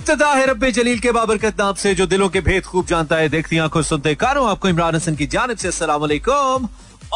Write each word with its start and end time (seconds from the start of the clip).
इब्तदा 0.00 0.28
है 0.32 0.44
रब्बे 0.46 0.70
जलील 0.72 0.98
के 0.98 1.10
बाबरकत 1.12 1.58
नाम 1.60 1.74
से 1.76 1.94
जो 1.94 2.04
दिलों 2.06 2.28
के 2.32 2.40
भेद 2.40 2.64
खूब 2.64 2.86
जानता 2.86 3.16
है 3.16 3.28
देखती 3.28 3.58
आँखों 3.64 3.82
सुनते 3.82 4.14
कानों 4.14 4.48
आपको 4.50 4.68
इमरान 4.68 4.94
हसन 4.94 5.16
की 5.16 5.26
जानब 5.34 5.56
से 5.56 5.68
अस्सलाम 5.68 6.68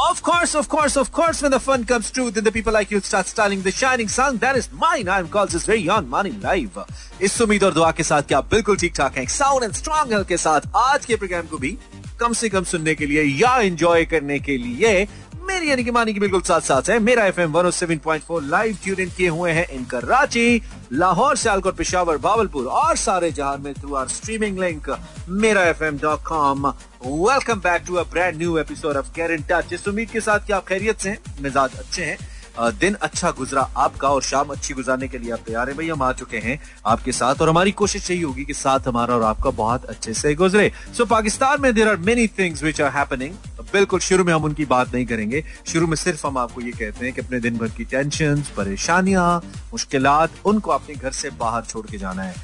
Of 0.03 0.21
course, 0.23 0.53
of 0.57 0.69
course, 0.69 0.97
of 0.97 1.11
course, 1.13 1.41
when 1.43 1.53
the 1.53 1.61
fun 1.61 1.85
comes 1.85 2.11
true, 2.11 2.29
then 2.29 2.45
the 2.45 2.51
people 2.51 2.73
like 2.73 2.91
you 2.91 2.99
start 3.01 3.29
styling 3.29 3.61
the 3.63 3.73
shining 3.73 4.09
sun. 4.09 4.39
That 4.39 4.57
is 4.57 4.67
mine. 4.75 5.09
I'm 5.09 5.29
called 5.29 5.51
this 5.51 5.67
very 5.67 5.89
on 5.89 6.09
money 6.15 6.33
live. 6.45 6.79
इस 7.23 7.41
उम्मीद 7.43 7.65
और 7.65 7.75
दुआ 7.75 7.91
के 7.93 8.03
साथ 8.03 8.23
कि 8.29 8.35
आप 8.35 8.51
बिल्कुल 8.51 8.77
ठीक 8.77 8.95
ठाक 8.97 9.19
हैं 9.19 9.27
साउंड 9.35 9.65
एंड 9.65 9.73
स्ट्रॉन्ग 9.75 10.13
हेल्थ 10.13 10.29
के 10.29 10.37
साथ 10.37 10.67
आज 10.77 11.05
के 11.07 11.17
प्रोग्राम 11.17 11.47
को 11.53 11.59
भी 11.59 11.77
कम 12.21 12.33
से 12.41 12.49
कम 12.49 12.65
सुनने 12.73 12.95
के 12.95 13.07
लिए 13.07 13.23
या 13.23 13.57
एंजॉय 13.61 14.05
करने 14.15 14.39
के 14.41 14.57
लिए 14.59 15.07
मेरी 15.45 15.71
यानी 15.71 15.85
कि 15.85 15.91
मानी 15.91 16.13
की 16.15 16.21
बिल्कुल 16.21 16.41
साथ 16.43 16.61
साथ 16.61 16.89
है। 16.91 16.99
Mera 16.99 17.25
F 17.27 17.41
M 17.41 17.53
one 17.53 17.71
seven 17.71 17.99
point 18.05 18.25
four 18.25 18.43
live 18.43 18.79
tune 18.85 19.01
in 19.01 19.11
किए 19.17 19.29
हुए 19.29 19.51
हैं 19.53 19.67
इन 19.69 19.85
कराची 19.85 20.63
लाहौर, 20.93 21.37
सियालकोट, 21.37 21.77
पिशावर 21.77 22.17
बावलपुर 22.19 22.67
और 22.67 22.97
सारे 22.97 23.31
जहाँ 23.33 23.57
में 23.59 23.73
through 23.75 23.95
our 23.95 24.09
streaming 24.09 24.59
link 24.59 24.91
Mera 25.29 25.65
F 25.65 25.85
M 25.85 25.99
dot 25.99 26.23
com 26.25 26.67
welcome 27.07 27.61
back 27.61 27.83
to 27.87 27.95
a 27.95 28.03
brand 28.13 28.37
new 28.37 28.59
episode 28.59 28.97
of 28.97 29.15
care 29.17 29.33
in 29.33 29.45
touch 29.51 29.73
इस 29.73 29.89
उम्मीद 29.89 30.11
के 30.11 30.21
साथ 30.21 30.47
कि 30.47 30.53
आप 30.53 30.67
खैरियत 30.69 31.01
से 31.01 31.11
हैं, 31.11 31.19
मिजाज 31.41 31.79
अच्छे 31.79 32.05
हैं। 32.05 32.17
दिन 32.59 32.95
अच्छा 32.95 33.31
गुजरा 33.31 33.63
आपका 33.77 34.09
और 34.09 34.23
शाम 34.23 34.49
अच्छी 34.49 34.75
गुजारने 34.75 35.09
के 35.09 35.19
लिए 35.19 35.31
आप 35.33 35.41
तैयार 35.47 35.69
हैं। 35.69 35.77
भाई 35.77 35.89
हम 35.89 36.03
आ 36.03 36.13
चुके 36.13 36.39
हैं 36.39 36.59
आपके 36.87 37.13
साथ 37.13 37.41
और 37.43 37.49
हमारी 37.49 37.73
कोशिश 37.73 38.11
यही 38.11 38.21
होगी 38.23 38.45
कि 38.45 38.55
साथ 38.55 38.89
हमारा 38.89 39.15
और 39.15 39.23
आपका 39.23 39.51
बहुत 39.51 39.85
अच्छे 39.85 40.15
से 40.15 40.35
गुजरे। 40.35 40.71
सो 40.97 41.03
so, 41.03 41.11
पाकिस्तान 41.11 41.63
में 41.63 41.73
there 41.75 41.89
are 41.89 41.97
many 41.97 42.27
things 42.39 42.63
which 42.63 42.81
are 42.81 42.93
happening 42.93 43.35
बिल्कुल 43.73 44.01
शुरू 44.01 44.25
में 44.25 44.33
हम 44.33 44.45
उनकी 44.45 44.65
बात 44.65 44.95
नहीं 44.95 45.07
करेंगे। 45.07 45.45
शुरू 45.67 45.87
में 45.87 45.97
सिर्फ़ 45.97 46.27
हम 46.27 46.39
आपको 46.39 46.61
ये 46.61 46.71
कहते 46.71 47.05
हैं 47.05 47.15
कि 47.15 47.21
अपने 47.21 47.41
दिन 47.41 47.57
भर 47.59 47.69
की 47.69 47.85
टेंशन 47.85 48.43
परेशानियाँ 48.57 49.37
मुश्किल 49.73 50.07
उनको 50.45 50.71
अपने 50.71 50.95
घर 50.95 51.13
से 51.13 51.31
बाहर 51.31 51.63
छोड़ 51.63 51.87
के 51.87 51.99
जाना 51.99 52.23
है। 52.23 52.35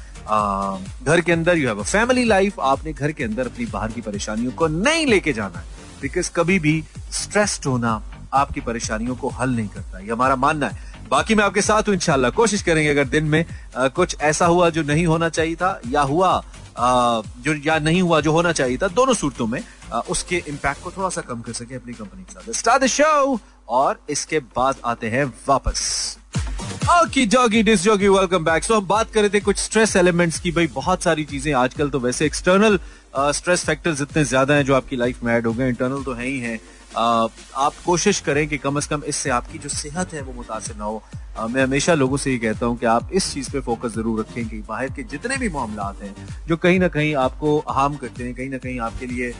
घर 1.03 1.21
के 1.21 1.31
अंदर 1.31 1.57
you 1.57 1.67
have 1.67 1.79
a 1.79 1.83
family 1.83 2.23
life 2.25 2.59
आपने 2.59 2.93
घर 2.93 3.11
के 3.11 3.23
अंदर 3.23 3.47
अपनी 3.47 3.65
बाहर 3.65 3.91
की 3.91 4.01
परेशानियों 4.01 4.51
को 4.51 4.67
नहीं 4.67 5.05
लेके 5.05 5.33
जाना 5.33 5.59
है। 5.59 5.65
बिकॉज़ 6.01 6.31
कभी 6.35 6.59
भी 6.59 6.83
स्ट्रेस्ड 7.11 7.65
होना 7.65 8.01
आपकी 8.33 8.61
परेशानियों 8.61 9.15
को 9.15 9.29
हल 9.31 9.49
नहीं 9.49 9.67
करता 9.67 9.99
ये 9.99 10.11
हमारा 10.11 10.35
मानना 10.37 10.67
है। 10.67 10.89
बाकी 11.09 11.35
मैं 11.35 11.43
आपके 11.43 11.61
साथ 11.61 11.87
हूँ 11.87 11.93
इंशाल्लाह। 11.95 12.31
कोशिश 12.31 12.61
करेंगे 12.61 12.89
अगर 12.89 13.05
दिन 13.07 13.25
में 13.25 13.45
आ, 13.77 13.87
कुछ 13.89 14.15
ऐसा 14.21 14.45
हुआ 14.45 14.69
जो 14.69 14.83
नहीं 14.83 15.05
होना 15.05 15.29
चाहिए 15.29 15.55
था 15.55 15.79
या 15.87 16.01
हुआ 16.03 16.29
आ, 16.29 17.21
जो 17.39 17.53
या 17.65 17.77
नहीं 17.79 18.01
हुआ 18.01 18.19
जो 18.21 18.31
होना 18.31 18.51
चाहिए 18.53 18.77
था 18.77 18.87
दोनों 18.89 19.13
सूरतों 19.13 19.47
में 19.47 19.61
आ, 19.93 19.99
उसके 19.99 20.43
इम्पैक्ट 20.47 20.83
को 20.83 20.91
थोड़ा 20.91 21.09
सा 21.09 21.21
कम 21.21 21.41
कर 21.41 21.53
सके 21.53 21.75
अपनी 21.75 21.93
कंपनी 21.93 22.23
के 22.23 22.33
साथ। 22.33 22.51
स्टार्ट 22.57 22.85
शो 22.87 23.39
और 23.69 23.99
इसके 24.09 24.39
बाद 24.55 24.75
आते 24.85 25.09
हैं 25.09 25.25
वापस। 25.47 26.17
Okay 26.91 27.25
jockey 27.27 27.61
this 27.63 27.83
jockey 27.83 28.07
welcome 28.09 28.43
back 28.45 28.63
so 28.63 28.75
हम 28.75 28.85
बात 28.87 29.11
कर 29.13 29.21
रहे 29.21 29.29
थे 29.29 29.39
कुछ 29.41 29.57
स्ट्रेस 29.59 29.95
एलिमेंट्स 29.95 30.39
की। 30.39 30.51
भाई 30.51 30.67
बहुत 30.75 31.03
सारी 31.03 31.23
चीज़ें 31.25 31.53
आजकल 31.55 31.89
तो 31.89 31.99
वैसे 31.99 32.25
एक्सटर्नल 32.25 32.79
स्ट्रेस 33.17 33.65
फैक्टर्स 33.65 34.01
इतने 34.01 34.23
ज़्यादा 34.25 34.53
हैं 34.53 34.65
जो 34.65 34.75
आपकी 34.75 34.95
लाइफ 34.95 35.23
में 35.23 35.33
ऐड 35.33 35.47
हो 35.47 35.53
गए। 35.53 35.69
इंटरनल 35.69 36.03
तो 36.03 36.13
है 36.13 36.25
ही 36.25 36.39
हैं। 36.39 36.59
आप 36.95 37.73
कोशिश 37.85 38.19
करें 38.19 38.47
कि 38.47 38.57
कम 38.57 38.79
से 38.79 38.87
कम 38.89 39.03
इससे 39.07 39.29
आपकी 39.29 39.57
जो 39.57 39.69
सेहत 39.69 40.13
है 40.13 40.21
वो 40.21 40.33
मुतासर 40.33 40.75
ना 40.75 40.83
हो। 40.83 41.01
मैं 41.49 41.63
हमेशा 41.63 41.93
लोगों 41.93 42.17
से 42.17 42.31
ये 42.31 42.37
कहता 42.37 42.65
हूँ 42.65 42.77
कि 42.77 42.85
आप 42.85 43.09
इस 43.13 43.31
चीज़ 43.33 43.49
पे 43.51 43.59
फोकस 43.61 43.93
ज़रूर 43.93 44.19
रखें 44.19 44.47
कि 44.49 44.57
बाहर 44.67 44.89
के 44.89 45.03
जितने 45.05 45.37
भी 45.37 45.49
मामला 45.49 45.93
हैं, 46.01 46.13
जो 46.47 46.57
कहीं 46.57 46.79
ना 46.79 46.87
कहीं 46.87 47.13
आपको 47.17 47.57
हार्म 47.69 47.95
करते 47.95 48.23
हैं, 48.23 48.33
कहीं 48.33 48.49
ना 48.49 48.57
कहीं 48.57 48.79
आपके 48.79 49.05
लिए 49.07 49.31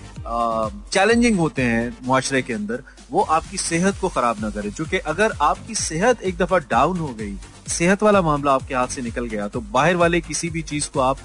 चैलेंजिंग 0.92 1.40
होते 1.40 1.62
हैं 1.64 1.98
मुआरे 2.04 2.42
के 2.42 2.54
अंदर, 2.54 2.84
वो 3.12 3.22
आपकी 3.22 3.58
सेहत 3.58 4.00
को 4.02 4.10
खराब 4.10 4.40
ना 4.42 4.50
करें। 4.50 4.72
क्योंकि 4.72 4.98
अगर 4.98 5.34
आपकी 5.42 5.76
सेहत 5.78 6.22
एक 6.22 6.38
दफ़ा 6.38 6.58
डाउन 6.72 6.98
हो 7.00 7.14
गई, 7.14 7.38
सेहत 7.70 8.04
वाला 8.04 8.22
मामला 8.22 8.54
आपके 8.54 8.76
हाथ 8.76 8.88
से 8.88 9.02
निकल 9.02 9.26
गया 9.28 9.48
तो 9.48 9.62
बाहर 9.72 9.96
वाले 9.96 10.22
किसी 10.22 10.50
भी 10.50 10.62
चीज़ 10.64 10.90
को 10.90 11.00
आप 11.02 11.18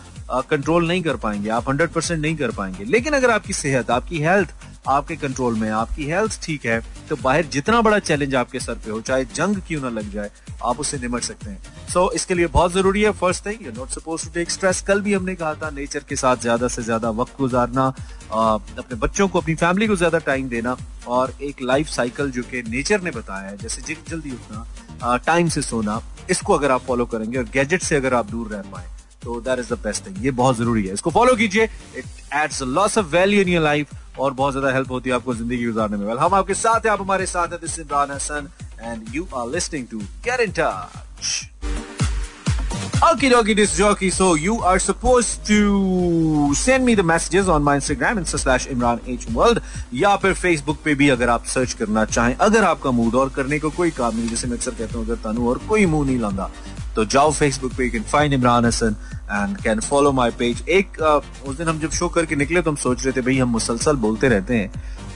कंट्रोल 0.51 0.87
नहीं 0.89 1.03
कर 1.03 1.17
पाएँगे, 1.17 1.49
आप 1.51 1.69
हंड्रेड 1.69 1.91
परसेंट 1.91 2.21
नहीं 2.21 2.37
कर 2.37 2.51
पाएँगे। 2.51 2.85
लेकिन 2.87 3.13
अगर 3.15 3.31
आपकी 3.31 3.53
सेहत, 3.55 3.91
आपकी 3.91 4.19
हेल्थ 4.21 4.55
आपके 4.89 5.17
कंट्रोल 5.17 5.55
में 5.55 5.69
आपकी 5.71 6.05
हेल्थ 6.07 6.39
ठीक 6.43 6.67
है 6.67 6.81
तो 7.09 7.17
बाहर 7.17 7.45
जितना 7.53 7.81
बड़ा 7.83 7.99
चैलेंज 8.01 8.35
आपके 8.35 8.61
सर 8.61 8.75
पे 8.85 8.91
हो 8.91 9.01
चाहे 9.01 9.25
जंग 9.35 9.57
क्यों 9.69 9.81
ना 9.83 9.89
लग 9.91 10.11
जाए 10.13 10.31
आप 10.65 10.81
उससे 10.81 10.99
निमट 10.99 11.23
सकते 11.23 11.51
हैं। 11.51 11.89
सो 11.93 12.07
so, 12.07 12.15
इसके 12.15 12.35
लिए 12.35 12.47
बहुत 12.49 12.73
ज़रूरी 12.73 13.03
है 13.03 13.11
first 13.13 13.47
thing 13.47 13.67
you 13.67 13.73
not 13.73 13.89
suppose 13.91 14.25
to 14.25 14.31
take 14.35 14.51
stress 14.51 14.81
कल 14.81 15.01
भी 15.01 15.15
हमने 15.15 15.35
कहा 15.35 15.55
था 15.55 15.71
नेचर 15.71 16.05
के 16.09 16.17
साथ 16.17 16.37
ज़्यादा 16.37 16.69
से 16.69 16.83
ज़्यादा 16.83 17.11
वक्त 17.13 17.39
गुजारना 17.39 17.87
अपने 18.33 18.97
बच्चों 18.97 19.29
को 19.29 19.41
अपनी 19.41 19.55
फैमिली 19.55 19.87
को 19.87 19.97
ज़्यादा 19.97 20.19
टाइम 20.27 20.49
देना 20.49 20.77
और 21.09 21.35
एक 21.43 21.63
लाइफ 21.63 21.89
साइकिल 21.89 22.31
जो 22.31 22.43
कि 22.43 22.63
नेचर 22.69 23.03
ने 23.03 23.11
बताया 23.11 23.49
है 23.49 23.57
जैसे 23.57 23.95
जल्दी 24.11 24.31
उठना 24.31 25.17
टाइम 25.27 25.49
से 25.49 25.63
सोना 25.63 26.01
इसको 26.31 26.55
अगर 26.55 26.71
आप 26.71 26.83
फॉलो 26.83 27.07
करेंगे 27.07 27.39
और 27.39 27.45
गैजेट 27.45 27.83
से 27.83 27.97
अगर 27.97 28.15
आप 28.15 28.31
दूर 28.31 28.49
रह 28.49 28.63
पाए 28.71 28.96
तो 29.23 29.41
that 29.41 29.59
is 29.59 29.75
the 29.75 29.79
best 29.85 30.07
thing 30.07 30.25
ये 30.25 30.31
बहुत 30.41 30.57
ज़रूरी 30.57 30.87
है। 30.87 30.95
इसको 30.95 31.11
फॉलो 31.11 31.35
कीजिए। 31.37 31.65
It 31.97 32.05
adds 32.35 32.63
lots 32.63 32.99
of 32.99 33.07
value 33.17 33.41
in 33.41 33.49
your 33.49 33.63
life 33.63 33.95
और 34.19 34.33
बहुत 34.33 34.53
ज़्यादा 34.53 34.73
हेल्प 34.75 34.91
होती 34.91 35.11
है 35.11 35.17
आपको 35.17 35.35
ज़िंदगी 35.35 35.65
गुजारने 35.65 35.97
में। 35.97 36.15
हम 36.15 36.35
आपके 36.35 36.55
साथ 36.55 36.87
हैं। 36.87 36.93
आप 36.93 37.01
हमारे 37.01 37.27
साथ 37.27 37.49
हैं। 37.49 37.61
This 37.61 37.79
Imran 37.79 38.11
Hasan 38.11 38.49
and 38.83 39.15
you 39.15 39.27
are 39.37 39.49
listening 39.51 39.87
to 39.91 39.99
get 40.29 40.41
in 40.41 40.53
touch 40.59 41.45
Okay, 43.07 43.55
this 43.55 43.73
jockey. 43.79 44.09
So 44.11 44.27
you 44.43 44.55
are 44.69 44.79
supposed 44.83 45.43
to 45.49 46.55
send 46.61 46.85
me 46.85 46.95
the 46.95 47.05
messages 47.11 47.51
on 47.57 47.63
my 47.63 47.75
Instagram 47.81 48.21
insta 48.21 48.39
slash 48.45 48.67
Imran 48.75 49.03
H 49.15 49.27
World 49.35 49.61
या 49.95 50.15
फिर 50.23 50.35
Facebook 50.35 50.79
पे 50.85 50.95
भी 50.95 51.09
अगर 51.11 51.29
आप 51.31 51.45
search 51.55 51.73
करना 51.81 52.05
चाहें। 52.05 52.35
अगर 52.47 52.65
आपका 52.65 52.91
मूड 52.91 53.15
और 53.15 53.29
करने 53.37 53.59
को 53.59 53.71
कोई 53.77 53.91
काम 53.99 54.17
नहीं 54.17 54.29
जैसे 54.29 54.49
मैं 54.49 54.57
अक्सर 54.57 54.75
कहता 54.79 54.99
हूँ 54.99 55.05
अगर 55.07 55.17
तनु 55.25 55.49
और 55.51 55.59
कोई 55.69 55.87
मुँह 55.87 56.07
नहीं 56.07 56.19
लाता 56.21 56.51
तो 56.97 57.05
जाओ 57.07 57.33
फेसबुक 57.33 57.73
पे 57.77 57.85
you 57.85 57.91
can 57.91 58.03
find 58.13 58.33
Imran 58.33 58.65
Hasan 58.65 58.97
and 59.31 59.57
can 59.59 59.81
follow 59.83 60.13
my 60.13 60.31
page 60.39 60.65
एक 60.69 60.99
uh, 61.03 61.49
उस 61.49 61.57
दिन 61.57 61.69
हम 61.69 61.79
जब 61.81 61.91
शो 61.93 62.09
करके 62.09 62.37
निकले 62.37 62.63
तो 62.63 62.71
हम 62.71 62.77
सोच 62.79 63.05
रहे 63.05 63.13
थे 63.13 63.21
भाई 63.23 63.39
हम 63.39 63.49
मुसलसल 63.51 63.97
बोलते 63.99 64.29
रहते 64.29 64.57
हैं। 64.57 64.71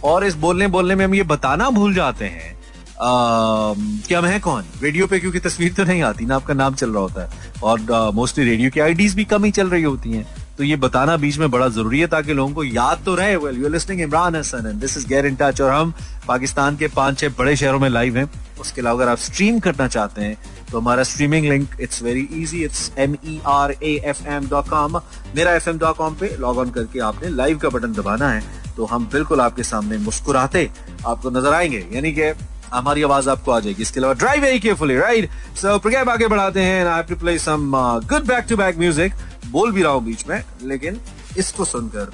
और 0.04 0.24
इस 0.24 0.34
बोलने 0.36 0.66
बोलने 0.68 0.94
में 0.94 1.04
हम 1.04 1.14
ये 1.14 1.22
बताना 1.30 1.70
भूल 1.70 1.94
जाते 1.94 2.24
हैं 2.26 2.58
कि 3.02 4.14
हम 4.14 4.24
हैं 4.24 4.40
कौन? 4.40 4.64
रेडियो 4.82 5.06
पे 5.06 5.18
क्योंकि 5.20 5.40
तस्वीर 5.40 5.72
तो 5.74 5.84
नहीं 5.84 6.02
आती 6.02 6.24
ना 6.26 6.36
आपका 6.36 6.54
नाम 6.54 6.74
चल 6.74 6.90
रहा 6.90 7.02
होता 7.02 7.22
है। 7.22 7.52
और 7.62 8.12
मोस्टली 8.14 8.44
रेडियो 8.44 8.70
की 8.70 8.80
आईडीज 8.80 9.14
भी 9.14 9.24
कम 9.24 9.44
ही 9.44 9.50
चल 9.50 9.68
रही 9.70 9.82
होती 9.82 10.12
हैं। 10.12 10.26
तो 10.58 10.64
ये 10.64 10.76
बताना 10.76 11.16
बीच 11.16 11.38
में 11.38 11.50
बड़ा 11.50 11.68
ज़रूरी 11.68 12.00
है 12.00 12.06
ताकि 12.06 12.32
लोगों 12.32 12.52
को 12.54 12.64
याद 12.64 13.02
तो 13.06 13.14
रहे। 13.14 13.36
Well 13.36 13.62
you 13.62 13.68
listening 13.68 14.00
Imran 14.00 14.36
Hasan 14.36 14.66
and 14.66 14.80
this 14.80 14.96
is 14.98 15.06
get 15.08 15.24
in 15.24 15.36
touch 15.40 15.60
और 15.60 15.70
हम 15.70 15.94
पाकिस्तान 16.28 16.76
के 16.76 16.88
पाँच 16.96 17.18
छह 17.18 17.28
बड़े 17.38 17.56
शहरों 17.56 17.78
में 17.80 17.88
लाइव 17.88 18.16
हैं। 18.16 18.30
उसके 18.60 18.80
अलावा 18.80 19.02
अगर 19.02 19.10
आप 19.12 19.18
स्ट्रीम 19.18 19.58
करना 19.60 19.86
चाहते 19.88 20.22
हैं 20.22 20.36
तो 20.72 20.80
हमारा 20.80 21.02
streaming 21.02 21.46
link 21.46 21.80
it's 21.80 22.02
very 22.02 22.28
easy 22.32 22.62
it's 22.64 22.90
M 22.98 23.16
E 23.24 23.40
R 23.48 23.72
A 23.72 23.94
F 24.04 24.26
M 24.28 24.48
dot 24.48 24.68
com 24.68 24.96
Mera 25.36 25.54
F 25.54 25.68
M 25.70 25.78
dot 25.78 25.96
com 25.96 26.14
पे 26.14 26.34
लॉग 26.40 26.58
ऑन 26.58 26.70
करके 26.70 27.00
आपने 27.00 27.28
लाइव 27.30 27.58
का 27.58 27.68
बटन 27.68 27.92
दबाना 27.92 28.28
है 28.28 28.42
तो 28.76 28.84
हम 28.84 29.08
बिल्कुल 29.12 29.40
आपके 29.40 29.62
सामने 29.62 29.98
मुस्कुराते 29.98 30.70
आपको 31.06 31.30
नज़र 31.30 31.52
आएँगे, 31.54 31.86
यानी 31.92 32.12
कि 32.12 32.32
हमारी 32.72 33.02
आवाज़ 33.02 33.28
आपको 33.30 33.50
आ 33.50 33.58
जाएगी। 33.60 33.82
इसके 33.82 34.00
अलावा 34.00 34.14
drive 34.14 34.42
very 34.42 34.58
carefully 34.60 34.96
right 34.96 35.30
so 35.56 35.78
programme 35.78 36.08
आगे 36.10 36.28
बढ़ाते 36.28 36.62
हैं 36.62 36.84
I 36.84 36.94
have 36.94 37.06
to 37.08 37.16
play 37.16 37.38
some 37.38 37.72
good 38.08 38.26
back 38.26 38.46
to 38.48 38.56
back 38.56 38.78
music 38.78 39.14
बोल 39.46 39.72
भी 39.72 39.82
रहा 39.82 39.92
हूँ 39.92 40.04
बीच 40.04 40.26
में, 40.28 40.42
लेकिन 40.62 41.00
इसको 41.38 41.64
सुनकर 41.64 42.12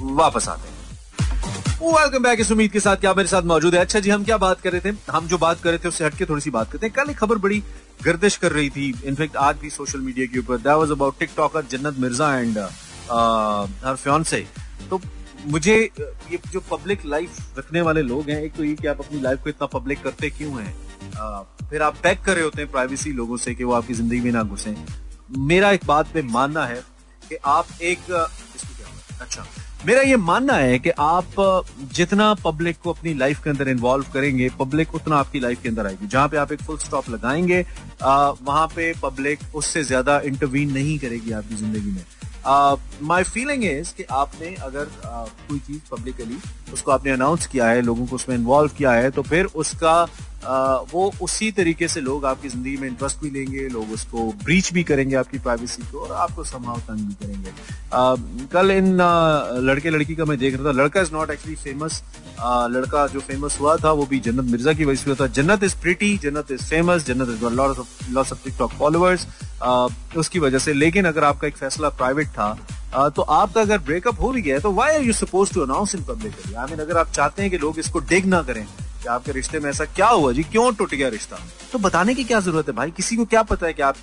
वापस 0.00 0.48
आते 0.48 0.68
हैं। 0.68 0.74
वेलकम 1.82 2.22
बैक 2.22 2.40
इस 2.40 2.50
उम्मीद 2.52 2.70
के 2.72 2.80
साथ 2.80 2.96
क्या 2.96 3.12
मेरे 3.14 3.28
साथ 3.28 3.42
मौजूद 3.44 3.74
है। 3.74 3.80
अच्छा 3.80 4.00
जी, 4.00 4.10
हम 4.10 4.24
क्या 4.24 4.36
बात 4.38 4.60
कर 4.60 4.72
रहे 4.72 4.80
थे? 4.82 4.96
हम 5.10 5.26
जो 5.26 5.38
बात 5.38 5.60
कर 5.62 5.70
रहे 5.70 5.78
थे, 5.78 5.88
उससे 5.88 6.04
हटके 6.04 6.24
थोड़ी 6.24 6.40
सी 6.40 6.50
बात 6.50 6.70
करते 6.72 6.86
हैं। 6.86 6.94
कल 6.94 7.10
एक 7.10 7.18
खबर 7.18 7.38
बड़ी 7.38 7.62
गर्दिश 8.04 8.36
कर 8.36 8.52
रही 8.52 8.70
थी। 8.70 8.92
इनफैक्ट 9.04 9.36
आज 9.38 9.56
भी 9.56 9.70
सोशल 9.70 10.00
मीडिया 10.00 10.26
के 10.26 10.38
ऊपर। 10.38 10.56
दैट 10.58 10.76
वाज 10.76 10.90
अबाउट 10.90 11.18
टिकटॉकर 11.18 11.64
जन्नत 11.70 11.98
मिर्ज़ा 11.98 12.34
एंड 12.36 12.58
हर 13.84 13.96
फियांसे 13.96 14.46
तो 14.90 15.00
मुझे 15.46 15.74
ये 16.30 16.38
जो 16.52 16.60
पब्लिक 16.70 17.04
लाइफ 17.06 17.58
रखने 17.58 17.80
वाले 17.80 18.02
लोग 18.02 18.30
हैं, 18.30 18.40
एक 18.42 18.54
तो 18.54 18.64
ये 18.64 18.74
कि 18.74 18.86
आप 18.86 19.00
अपनी 19.00 19.20
लाइफ 19.20 19.42
को 19.42 19.50
इतना 19.50 19.66
पब्लिक 19.68 20.02
करते 20.02 20.30
क्यों 20.30 20.52
हैं? 20.52 20.74
फिर 21.70 21.82
आप 21.82 21.96
पैक 22.02 22.22
कर 22.22 22.34
रहे 22.34 22.44
होते 22.44 22.62
हैं 22.62 22.70
प्राइवेसी 22.70 23.12
लोगों 23.12 23.36
से 23.36 23.54
कि 23.54 23.64
वो 23.64 23.72
आपकी 23.72 23.94
ज़िंदगी 23.94 24.20
में 24.20 24.30
ना 24.32 24.42
घुसे। 24.42 24.74
मेरा 25.30 25.70
एक 25.70 25.84
बात 25.86 26.12
पे 26.14 26.22
मानना 26.24 26.64
है 26.66 26.82
कि 27.22 27.36
आप 27.46 27.66
एक 27.82 28.10
अच्छा। 29.20 29.46
मेरा 29.86 30.00
ये 30.02 30.16
मानना 30.16 30.52
है 30.52 30.78
कि 30.78 30.90
आप 30.90 31.34
जितना 31.94 32.32
पब्लिक 32.34 32.76
को 32.82 32.92
अपनी 32.92 33.12
लाइफ 33.14 33.42
के 33.42 33.50
अंदर 33.50 33.68
इन्वॉल्व 33.68 34.06
करेंगे 34.14 34.48
पब्लिक 34.58 34.94
उतना 34.94 35.16
आपकी 35.16 35.40
लाइफ 35.40 35.62
के 35.62 35.68
अंदर 35.68 35.86
आएगी। 35.86 36.06
जहाँ 36.06 36.28
पे 36.28 36.36
आप 36.36 36.52
एक 36.52 36.62
फुल 36.62 36.78
स्टॉप 36.78 37.10
लगाएँगे 37.10 37.60
वहाँ 38.02 38.66
पे 38.66 38.92
पब्लिक 39.02 39.54
उससे 39.54 39.82
ज़्यादा 39.84 40.18
इंटरवीन 40.26 40.72
नहीं 40.72 40.98
करेगी 40.98 41.32
आपकी 41.32 41.56
ज़िंदगी 41.56 41.90
में। 41.90 42.04
माई 43.02 43.22
फीलिंग 43.24 43.64
इज़ 43.64 43.94
कि 43.96 44.02
आपने 44.14 44.54
अगर 44.62 44.88
कोई 45.04 45.58
चीज़ 45.58 45.80
पब्लिकली 45.90 46.38
उसको 46.72 46.92
आपने 46.92 47.12
अनाउंस 47.12 47.46
किया 47.46 47.68
है, 47.68 47.82
लोगों 47.82 48.06
को 48.06 48.16
उसमें 48.16 48.36
इन्वॉल्व 48.36 48.72
किया 48.78 48.92
है 48.92 49.10
तो 49.10 49.22
फिर 49.22 49.44
उसका 49.56 50.02
वो 50.92 51.12
उसी 51.22 51.50
तरीके 51.52 51.88
से 51.88 52.00
लोग 52.00 52.24
आपकी 52.26 52.48
ज़िंदगी 52.48 52.76
में 52.76 52.86
इंटरेस्ट 52.88 53.20
भी 53.20 53.30
लेंगे, 53.30 53.68
लोग 53.68 53.92
उसको 53.92 54.26
ब्रीच 54.44 54.72
भी 54.72 54.82
करेंगे 54.84 55.16
आपकी 55.16 55.38
प्राइवेसी 55.38 55.82
को 55.82 56.00
और 56.00 56.12
आपको 56.16 56.44
संभाव 56.44 56.78
तंग 56.88 57.08
भी 57.08 57.14
करेंगे। 57.24 58.46
कल 58.52 58.70
इन 58.70 58.92
लड़के 59.66 59.90
लड़की 59.90 60.14
का 60.14 60.24
मैं 60.24 60.38
देख 60.38 60.54
रहा 60.54 60.64
था, 60.66 60.72
लड़का 60.72 61.00
इज़ 61.00 61.12
नॉट 61.12 61.30
एक्चुअली 61.30 61.56
फ़ेमस 61.56 62.02
लड़का 62.70 63.06
जो 63.06 63.20
फ़ेमस 63.22 63.58
हुआ 63.60 63.76
था, 63.76 63.92
वो 63.92 64.06
भी 64.06 64.20
जन्नत 64.20 64.50
मिर्ज़ा 64.50 64.72
की 64.72 64.84
वजह 64.84 65.02
से 65.02 65.10
हुआ 65.10 65.16
था। 65.20 65.26
Jannat 65.32 65.62
is 65.64 65.76
pretty 65.82 66.16
Jannat 66.22 66.50
is 66.52 66.64
famous 66.64 67.06
Jannat 67.06 67.28
is 67.30 67.44
lots 67.54 68.32
of 68.32 68.44
TikTok 68.44 68.70
followers 68.72 69.26
उसकी 70.16 70.38
वजह 70.38 70.58
से, 70.58 70.72
लेकिन 70.74 71.04
अगर 71.06 71.24
आपका 71.24 71.48
एक 71.48 71.56
फैसला 71.56 71.88
प्राइवेट 71.98 72.28
था 72.30 73.08
तो 73.16 73.22
आपका 73.22 73.60
अगर 73.60 73.78
ब्रेकअप 73.80 74.20
हो 74.20 74.30
भी 74.32 74.42
गया 74.42 74.58
तो 74.58 74.72
why 74.72 74.94
are 74.94 75.02
you 75.02 75.12
suppose 75.14 75.52
to 75.54 75.60
announce 75.62 75.94
in 75.94 76.02
public 76.04 76.56
I 76.56 76.70
mean 76.70 76.80
अगर 76.80 76.96
आप 76.98 77.10
चाहते 77.12 77.42
हैं 77.42 77.50
कि 77.50 77.58
लोग 77.58 77.78
इसको 77.78 77.98
डिग 78.10 78.26
ना 78.26 78.42
करें 78.42 78.66
कि 79.06 79.10
आपके 79.10 79.32
रिश्ते 79.32 79.58
में 79.60 79.68
ऐसा 79.70 79.84
क्या 79.86 80.06
हुआ 80.08 80.32
जी? 80.32 80.42
क्यों 80.44 80.72
टूट 80.74 80.94
गया 80.94 81.08
रिश्ता? 81.08 81.38
तो 81.72 81.78
बताने 81.78 82.14
की 82.14 82.24
क्या 82.24 82.40
ज़रूरत 82.40 82.68
है 82.68 82.74
भाई? 82.74 82.90
किसी 82.90 83.16
को 83.16 83.24
क्या 83.26 83.42
पता 83.44 83.66
है 83.66 83.72
कि 83.72 83.82
आप, 83.82 83.96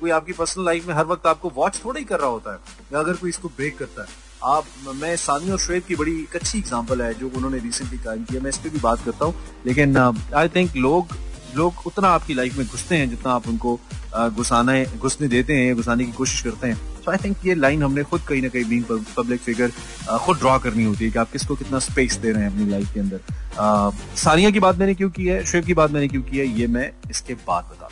कोई 0.00 0.10
आपकी 0.10 0.32
पर्सनल 0.32 0.64
लाइफ 0.64 0.86
में 0.88 0.94
हर 0.94 1.04
वक्त 1.06 1.26
आपको 1.26 1.52
वॉच 1.56 1.80
थोड़ा 1.84 1.98
ही 1.98 2.04
कर 2.04 2.20
रहा 2.20 2.28
होता 2.28 2.52
है 2.52 2.58
या 2.92 2.98
अगर 2.98 3.14
कोई 3.16 3.30
इसको 3.30 3.48
ब्रेक 3.50 3.78
करता 3.78 4.02
है। 4.02 4.08
आप, 4.44 4.64
मैं 4.96 5.14
सानी 5.18 5.50
और 5.50 5.58
श्वेत 5.58 5.86
की 5.86 5.96
बड़ी 5.96 6.12
एक 6.12 6.36
अच्छी 6.36 6.58
एग्ज़ाम्पल 6.58 7.02
है 7.02 7.12
जो 7.14 7.30
उन्होंने 7.36 7.58
रिसेंटली 7.60 7.98
कायम 7.98 8.24
किया। 8.24 8.40
मैं 8.42 8.50
इस 8.50 8.58
पर 8.58 8.68
भी 8.68 8.78
बात 8.80 9.04
करता 9.04 9.24
हूँ। 9.24 9.34
लेकिन 9.66 9.96
आई 9.96 10.48
थिंक 10.48 10.76
लोग 10.76 11.16
लोग 11.56 11.86
उतना 11.86 12.08
आपकी 12.08 12.34
लाइफ 12.34 12.56
में 12.56 12.66
घुसते 12.66 12.96
हैं 12.96 13.08
जितना 13.10 13.32
आप 13.32 13.48
उनको 13.48 13.78
घुसाना, 14.16 14.82
घुसने 14.84 15.28
देते 15.28 15.54
हैं, 15.54 15.74
घुसाने 15.76 16.04
की 16.04 16.12
कोशिश 16.12 16.40
करते 16.42 16.66
हैं। 16.66 16.89
तो 17.04 17.10
आई 17.10 17.18
थिंक 17.24 17.46
ये 17.46 17.54
लाइन 17.54 17.82
हमने 17.82 18.02
खुद 18.02 18.20
कहीं 18.28 18.42
ना 18.42 18.48
कहीं 18.48 18.64
बीइंग 18.64 18.84
पब्लिक 19.16 19.40
फिगर 19.40 19.72
खुद 20.18 20.38
ड्रॉ 20.38 20.58
करनी 20.58 20.84
होती 20.84 21.04
है 21.04 21.10
कि 21.10 21.18
आप 21.18 21.32
किसको 21.32 21.54
कितना 21.56 21.78
स्पेस 21.78 22.16
दे 22.16 22.32
रहे 22.32 22.42
हैं 22.42 22.50
अपनी 22.50 22.70
लाइफ 22.70 22.92
के 22.94 23.00
अंदर। 23.00 24.16
सानिया 24.16 24.50
की 24.50 24.60
बात 24.60 24.78
मैंने 24.78 24.94
क्यों 24.94 25.10
की 25.10 25.26
है? 25.26 25.44
शुएब 25.46 25.64
की 25.64 25.74
बात 25.74 25.90
मैंने 25.90 26.08
क्यों 26.08 26.22
की 26.22 26.38
है? 26.38 26.46
ये 26.60 26.66
मैं 26.66 26.90
इसके 27.10 27.34
बाद 27.48 27.64
बता 27.64 27.88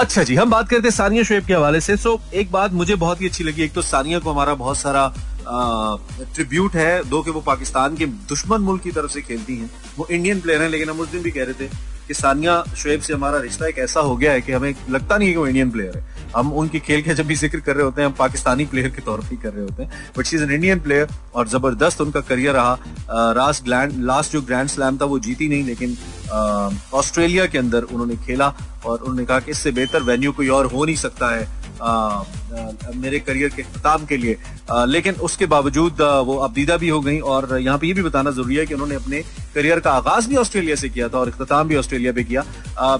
अच्छा 0.00 0.22
जी, 0.22 0.34
हम 0.36 0.50
बात 0.50 0.68
करते 0.68 0.88
हैं 0.88 0.94
सानिया 0.94 1.22
शुएब 1.22 1.44
के 1.46 1.54
हवाले 1.54 1.80
से। 1.80 1.96
सो 1.96 2.20
एक 2.34 2.50
बात 2.52 2.72
मुझे 2.72 2.94
बहुत 2.96 3.20
ही 3.20 3.26
अच्छी 3.26 3.44
लगी। 3.44 3.62
एक 3.62 3.72
तो 3.72 3.82
सानिया 3.82 4.18
को 4.18 4.32
हमारा 4.32 4.54
बहुत 4.54 4.78
सारा 4.78 5.12
ट्रिब्यूट 6.34 6.74
है, 6.74 7.02
दो 7.04 7.22
कि 7.22 7.30
वो 7.30 7.40
पाकिस्तान 7.40 7.96
के 7.96 8.06
दुश्मन 8.06 8.60
मुल्क 8.60 8.82
की 8.82 8.90
तरफ़ 8.92 9.10
से 9.12 9.22
खेलती 9.22 9.56
हैं। 9.56 9.70
वो 9.98 10.06
इंडियन 10.10 10.40
प्लेयर 10.40 10.62
हैं, 10.62 10.68
लेकिन 10.68 10.90
हम 10.90 11.00
उस 11.00 11.08
दिन 11.08 11.22
भी 11.22 11.30
कह 11.30 11.44
रहे 11.44 11.54
थे 11.60 11.68
कि 12.08 12.14
सानिया 12.14 12.62
शुएब 12.76 13.00
से 13.00 13.14
हमारा 13.14 13.38
रिश्ता 13.38 13.66
एक 13.66 13.78
ऐसा 13.78 14.00
हो 14.00 14.16
गया 14.16 14.32
है 14.32 14.40
कि 14.40 14.52
हमें 14.52 14.74
लगता 14.90 15.16
नहीं 15.16 15.28
है 15.28 15.34
कि 15.34 15.38
वो 15.38 15.46
इंडियन 15.46 15.70
प्लेयर 15.70 15.96
है। 15.98 16.15
हम 16.36 16.52
उनके 16.54 16.78
खेल 16.80 17.02
के 17.02 17.14
जब 17.14 17.26
भी 17.26 17.34
ज़िक्र 17.36 17.60
कर 17.60 17.74
रहे 17.76 17.84
होते 17.84 18.00
हैं, 18.00 18.08
हम 18.08 18.14
पाकिस्तानी 18.18 18.64
प्लेयर 18.66 18.88
के 18.90 19.02
तौर 19.02 19.20
पर 19.20 19.36
कर 19.42 19.52
रहे 19.52 19.62
होते 19.62 19.82
हैं 19.82 19.90
but 20.16 20.26
she 20.26 20.36
is 20.36 20.42
an 20.42 20.50
Indian 20.52 20.80
player 20.80 21.08
और 21.34 21.48
ज़बरदस्त 21.48 22.00
उनका 22.00 22.20
करियर 22.22 22.54
रहा। 22.54 23.32
लास्ट 23.34 23.64
ग्लैंड 23.64 23.92
लास्ट 24.06 24.32
जो 24.32 24.42
ग्रैंड 24.42 24.68
स्लैम 24.68 24.98
था 24.98 25.04
वो 25.04 25.18
जीती 25.18 25.48
नहीं, 25.48 25.64
लेकिन 25.64 25.96
ऑस्ट्रेलिया 26.94 27.46
के 27.46 27.58
अंदर 27.58 27.82
उन्होंने 27.82 28.16
खेला 28.26 28.54
और 28.86 28.98
उन्होंने 28.98 29.24
कहा 29.24 29.40
कि 29.40 29.50
इससे 29.50 29.72
बेहतर 29.72 30.02
वेन्यू 30.02 30.32
कोई 30.32 30.48
और 30.50 30.66
हो 30.66 30.84
नहीं 30.84 30.96
सकता 30.96 31.34
है। 31.34 31.48
मेरे 32.96 33.18
करियर 33.20 33.48
के 33.48 33.62
अख्ताम 33.62 34.04
के 34.06 34.16
लिए। 34.16 34.36
आ, 34.70 34.84
लेकिन 34.86 35.14
उसके 35.22 35.46
बावजूद 35.46 36.00
वो 36.26 36.36
अबदीदा 36.38 36.76
भी 36.76 36.88
हो 36.88 37.00
गई 37.00 37.18
और 37.20 37.58
यहाँ 37.60 37.78
पे 37.78 37.86
ये 37.86 37.92
भी 37.92 38.02
बताना 38.02 38.30
ज़रूरी 38.30 38.56
है 38.56 38.66
कि 38.66 38.74
उन्होंने 38.74 38.94
अपने 38.94 39.22
करियर 39.54 39.80
का 39.80 39.90
आगाज़ 39.92 40.28
भी 40.28 40.36
ऑस्ट्रेलिया 40.36 40.76
से 40.76 40.88
किया 40.88 41.08
था 41.08 41.18
और 41.18 41.28
अख्ताम 41.30 41.68
भी 41.68 41.76
ऑस्ट्रेलिया 41.76 42.12
पे 42.12 42.24
किया। 42.24 42.44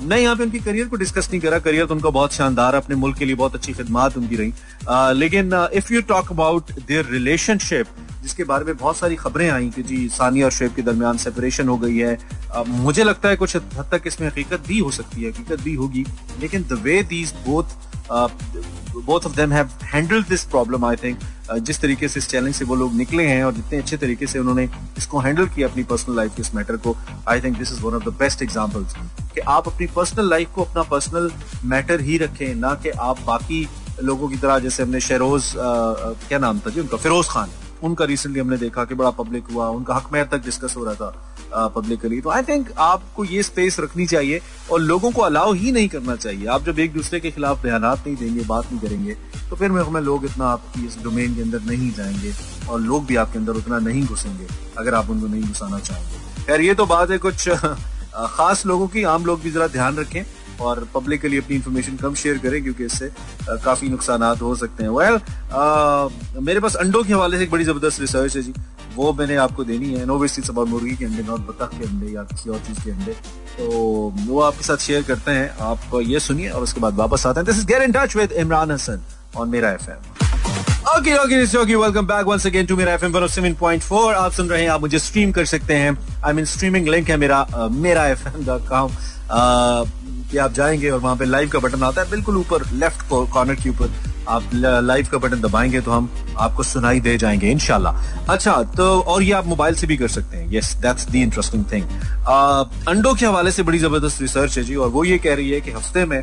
मैं 0.02 0.18
यहाँ 0.18 0.36
पे 0.36 0.44
उनकी 0.44 0.58
करियर 0.60 0.88
को 0.88 0.96
डिस्कस 0.96 1.28
नहीं 1.30 1.40
करा 1.40 1.58
करियर 1.58 1.86
तो 1.86 1.94
उनका 1.94 2.10
बहुत 2.10 2.32
शानदार 2.34 2.74
है 2.74 2.82
अपने 2.82 2.96
मुल्क 2.96 3.18
के 3.18 3.24
लिए 3.24 3.34
बहुत 3.36 3.54
अच्छी 3.54 3.72
खिदमात 3.72 4.16
उनकी 4.16 4.36
रही। 4.36 4.52
लेकिन 5.18 5.52
if 5.74 5.92
you 5.92 6.00
talk 6.08 6.30
about 6.32 6.72
their 6.78 7.06
relationship 7.10 7.86
जिसके 8.22 8.44
बारे 8.44 8.64
में 8.64 8.76
बहुत 8.76 8.96
सारी 8.96 9.16
खबरें 9.16 9.48
आई 9.50 9.68
कि 9.70 9.82
जी 9.82 10.08
सानिया 10.08 10.44
और 10.44 10.52
शेब 10.52 10.74
के 10.76 10.82
दरमियान 10.82 11.16
सेपरेशन 11.18 11.68
हो 11.68 11.76
गई 11.78 11.96
है। 11.96 12.18
मुझे 12.68 13.04
लगता 13.04 13.28
है 13.28 13.36
कुछ 13.36 13.56
हद 13.56 13.88
तक 13.92 14.06
इसमें 14.06 14.26
हकीकत 14.28 14.66
भी 14.68 14.78
हो 14.78 14.90
सकती 14.90 15.22
है 15.22 15.30
हकीकत 15.30 15.62
भी 15.62 15.74
होगी। 15.74 16.04
लेकिन 16.40 16.62
the 16.62 16.80
way 16.82 17.02
these 17.04 17.32
both 17.46 17.85
both 18.10 19.26
of 19.26 19.36
them 19.36 19.52
have 19.52 19.70
handled 19.84 20.28
this 20.28 20.44
problem 20.44 20.84
I 20.84 20.96
think 20.96 21.18
जिस 21.60 21.80
तरीके 21.80 22.08
से 22.08 22.20
इस 22.20 22.28
चैलेंज 22.28 22.54
से 22.54 22.64
वो 22.64 22.74
लोग 22.74 22.94
निकले 22.94 23.26
हैं 23.26 23.42
और 23.44 23.52
जितने 23.54 23.78
अच्छे 23.78 23.96
तरीके 23.96 24.26
से 24.26 24.38
उन्होंने 24.38 24.68
इसको 24.98 25.18
हैंडल 25.18 25.46
किया 25.48 25.68
अपनी 25.68 25.82
पर्सनल 25.90 26.16
लाइफ 26.16 26.34
के 26.36 26.42
इस 26.42 26.54
मैटर 26.54 26.76
को 26.86 26.96
I 27.28 27.40
think 27.40 27.58
this 27.58 27.72
is 27.72 27.82
one 27.82 27.94
of 27.94 28.04
the 28.04 28.12
best 28.18 28.42
examples 28.42 28.94
कि 29.34 29.40
आप 29.40 29.68
अपनी 29.68 29.86
पर्सनल 29.96 30.30
लाइफ 30.30 30.48
को 30.54 30.64
अपना 30.64 30.82
पर्सनल 30.90 31.30
मैटर 31.64 32.00
ही 32.00 32.18
रखें, 32.18 32.54
ना 32.54 32.74
कि 32.74 32.88
आप 32.88 33.20
बाकी 33.26 33.66
लोगों 34.02 34.28
की 34.28 34.36
तरह, 34.36 34.58
जैसे 34.58 34.82
हमने 34.82 35.00
शेरोज 35.00 35.52
क्या 35.56 36.38
नाम 36.38 36.58
था 36.58 36.70
जी 36.70 36.80
उनका? 36.80 36.96
फिरोज 36.96 37.28
खान 37.28 37.50
उनका 37.82 38.04
रिसेंटली 38.04 38.40
हमने 38.40 38.56
देखा 38.56 38.84
कि 38.84 38.94
बड़ा 38.94 39.10
पब्लिक 39.12 39.44
हुआ, 39.52 39.68
उनका 39.68 39.94
हक 39.94 40.08
महर 40.12 40.24
तक 40.24 40.44
डिस्कस 40.44 40.76
हो 40.76 40.84
रहा 40.84 40.94
था 40.94 41.68
पब्लिकली 41.68 42.20
तो 42.20 42.30
आई 42.30 42.42
थिंक 42.42 42.70
आपको 42.78 43.24
ये 43.24 43.42
स्पेस 43.42 43.78
रखनी 43.80 44.06
चाहिए 44.06 44.40
और 44.70 44.80
लोगों 44.80 45.10
को 45.12 45.22
अलाउ 45.22 45.52
ही 45.52 45.72
नहीं 45.72 45.88
करना 45.88 46.16
चाहिए। 46.16 46.46
आप 46.46 46.64
जब 46.64 46.78
एक 46.78 46.92
दूसरे 46.92 47.20
के 47.20 47.30
खिलाफ 47.30 47.62
बयान 47.62 47.84
नहीं 47.84 48.16
देंगे, 48.16 48.44
बात 48.44 48.72
नहीं 48.72 48.80
करेंगे 48.80 49.16
तो 49.50 49.56
फिर 49.56 49.70
मैं 49.70 50.00
लोग 50.00 50.24
इतना 50.24 50.46
आपकी 50.46 50.86
इस 50.86 50.96
डोमेन 51.02 51.34
के 51.34 51.42
अंदर 51.42 51.60
नहीं 51.62 51.90
जाएँगे 51.92 52.32
और 52.68 52.80
लोग 52.80 53.04
भी 53.06 53.16
आपके 53.16 53.38
अंदर 53.38 53.52
उतना 53.52 53.78
नहीं 53.80 54.04
घुसेंगे, 54.06 54.46
अगर 54.78 54.94
आप 54.94 55.10
उनको 55.10 55.26
नहीं 55.26 55.42
घुसाना 55.42 55.78
चाहेंगे। 55.80 56.44
खैर, 56.44 56.60
ये 56.60 56.74
तो 56.74 56.86
बात 56.86 57.10
है 57.10 57.18
कुछ 57.18 57.48
खास 58.28 58.64
लोगों 58.66 58.86
की, 58.88 59.02
आम 59.04 59.24
लोग 59.24 59.40
भी 59.40 59.50
जरा 59.50 59.66
ध्यान 59.68 59.96
रखें। 59.96 60.22
और 60.60 60.86
पब्लिकली 60.94 61.38
अपनी 61.38 61.56
इन्फॉर्मेशन 61.56 61.96
कम 61.96 62.14
शेयर 62.14 62.38
करें 62.38 62.62
क्योंकि 62.62 62.84
इससे 62.84 63.10
काफ़ी 63.64 63.88
नुकसान 63.88 64.22
हो 64.42 64.54
सकते 64.56 64.84
हैं। 64.84 64.90
वेल 64.90 65.16
well, 65.16 66.42
मेरे 66.42 66.60
पास 66.60 66.74
अंडों 66.76 67.02
के 67.04 67.12
हवाले 67.12 67.36
से 67.36 67.42
एक 67.44 67.50
बड़ी 67.50 67.64
ज़बरदस्त 67.64 68.00
रिसर्च 68.00 68.36
है 68.36 68.42
जी। 68.42 68.52
वो 68.96 69.12
मैंने 69.12 69.36
आपको 69.36 69.64
देनी 69.64 69.92
है। 69.94 70.04
नो 70.06 70.16
वेस्ट 70.18 70.40
सब 70.40 70.58
मुर्गी 70.68 70.94
के 70.96 71.04
अंडे 71.04 71.22
नॉट 71.22 71.40
बतख 71.46 71.78
के 71.78 71.84
अंडे 71.86 72.12
या 72.12 72.22
किसी 72.24 72.50
और 72.50 72.58
चीज़ 72.66 72.84
के 72.84 72.90
अंडे। 72.90 73.12
तो 73.58 73.64
वो 74.26 74.40
आपके 74.40 74.64
साथ 74.64 74.76
शेयर 74.82 75.02
करते 75.02 75.30
हैं। 75.30 75.50
आप 75.62 76.00
ये 76.02 76.20
सुनिए 76.20 76.48
और 76.50 76.62
उसके 76.62 76.80
बाद 76.80 76.94
वापस 76.96 77.26
आते 77.26 77.40
हैं। 77.40 77.46
This 77.46 77.58
is 77.58 77.66
get 77.66 77.82
in 77.82 77.92
touch 77.92 78.16
with 78.16 78.32
Imran 78.32 78.70
Hasan 78.70 79.00
on 79.36 79.48
Mera 79.48 79.70
FM 79.70 80.14
okay 80.88 81.16
okay 81.18 81.58
okay 81.58 81.74
welcome 81.76 82.06
back 82.06 82.26
once 82.26 82.46
again 82.46 82.66
to 82.66 82.76
Mera 82.76 82.92
FM 82.94 83.12
107.4 83.12 84.14
आप 84.14 84.32
सुन 84.32 84.48
रहे 84.48 84.62
हैं 84.62 84.78
मुझे 84.80 84.98
स्ट्रीम 84.98 85.32
कर 85.32 85.44
सकते 85.44 85.74
हैं। 85.74 85.96
आई 86.24 86.32
मीन 86.32 86.44
स्ट्रीमिंग 86.44 86.88
लिंक 86.88 87.08
है 87.10 87.16
मेरा 87.16 87.46
मेरा 87.72 88.06
एफएम.com 88.08 88.90
कि 90.30 90.38
आप 90.38 90.52
जाएँगे 90.52 90.90
और 90.90 91.00
वहाँ 91.00 91.16
पे 91.16 91.24
लाइव 91.24 91.48
का 91.48 91.58
बटन 91.58 91.82
आता 91.82 92.02
है, 92.02 92.10
बिल्कुल 92.10 92.36
ऊपर 92.36 92.64
लेफ़्ट 92.72 93.08
कॉर्नर 93.08 93.54
के 93.54 93.70
ऊपर 93.70 93.94
आप 94.28 94.50
लाइव 94.54 95.08
का 95.12 95.18
बटन 95.18 95.40
दबाएँगे 95.40 95.80
तो 95.80 95.90
हम 95.90 96.10
आपको 96.38 96.62
सुनाई 96.62 97.00
दे 97.00 97.16
जाएँगे 97.18 97.50
इनशाला 97.50 97.90
अच्छा 98.28 98.62
तो 98.76 98.88
और 99.00 99.22
ये 99.22 99.32
आप 99.32 99.46
मोबाइल 99.46 99.74
से 99.74 99.86
भी 99.86 99.96
कर 99.96 100.08
सकते 100.08 100.36
हैं। 100.36 100.52
Yes 100.52 100.74
that's 100.82 101.08
the 101.10 101.14
interesting 101.14 101.64
thing 101.72 101.84
अंडों 102.88 103.14
के 103.14 103.26
हवाले 103.26 103.52
से 103.52 103.62
बड़ी 103.62 103.78
ज़बरदस्त 103.78 104.20
रिसर्च 104.22 104.58
है 104.58 104.64
जी, 104.64 104.74
और 104.74 104.88
वो 104.88 105.04
ये 105.04 105.18
कह 105.18 105.34
रही 105.34 105.50
है 105.50 105.60
कि 105.60 105.70
हफ़्ते 105.70 106.04
में 106.04 106.22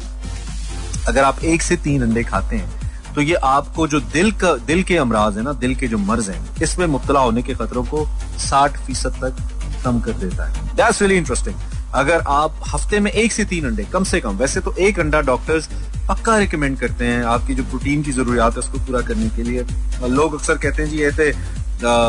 अगर 1.08 1.24
आप 1.24 1.44
एक 1.44 1.62
से 1.62 1.76
तीन 1.78 2.02
अंडे 2.04 2.24
खाते 2.24 2.56
हैं 2.56 2.82
तो 3.16 3.22
ये 3.22 3.34
आपको 3.36 3.88
जो 3.88 4.00
दिल 4.02 4.32
का, 4.34 4.54
दिल 4.58 4.84
के 4.84 4.98
अमराज 4.98 5.38
है 5.38 5.44
ना, 5.44 5.54
दिल 5.54 5.76
के 5.76 5.88
जो 5.88 5.98
मर्ज 5.98 6.30
हैं, 6.30 6.62
इसमें 6.64 6.86
मुबतला 6.88 7.20
होने 7.20 7.42
के 7.42 7.54
खतरों 7.56 7.84
को 7.84 8.06
साठ 8.40 8.78
फ़ीसद 8.78 9.20
तक 9.24 9.36
कम 9.84 10.00
कर 10.00 10.14
देता 10.20 10.46
है। 10.46 10.76
दैट्स 10.76 11.02
रियली 11.02 11.18
इंटरेस्टिंग 11.18 11.56
अगर 11.94 12.22
आप 12.28 12.60
हफ़्ते 12.68 13.00
में 13.00 13.12
एक 13.12 13.32
से 13.32 13.46
तीन 13.46 13.66
अंडे, 13.66 13.84
कम 13.84 14.04
से 14.04 14.20
कम, 14.22 14.38
वैसे 14.38 14.60
तो 14.60 14.74
एक 14.78 15.00
अंडा 15.00 15.22
डॉक्टर्स 15.22 15.68
पक्का 16.10 16.38
रिकमेंड 16.38 16.78
करते 16.80 17.06
हैं 17.06 17.24
आपकी 17.26 17.56
जो 17.56 17.64
प्रोटीन 17.64 18.02
की 18.04 18.12
जरूरियात 18.12 18.54
है 18.54 18.60
उसको 18.60 18.80
पूरा 18.80 19.02
करने 19.02 19.30
के 19.30 19.44
लिए। 19.44 19.66
लोग 20.08 20.34
अक्सर 20.36 20.58
कहते 20.58 20.84
हैं 20.84 20.90
जी, 20.90 20.98
ये 20.98 21.32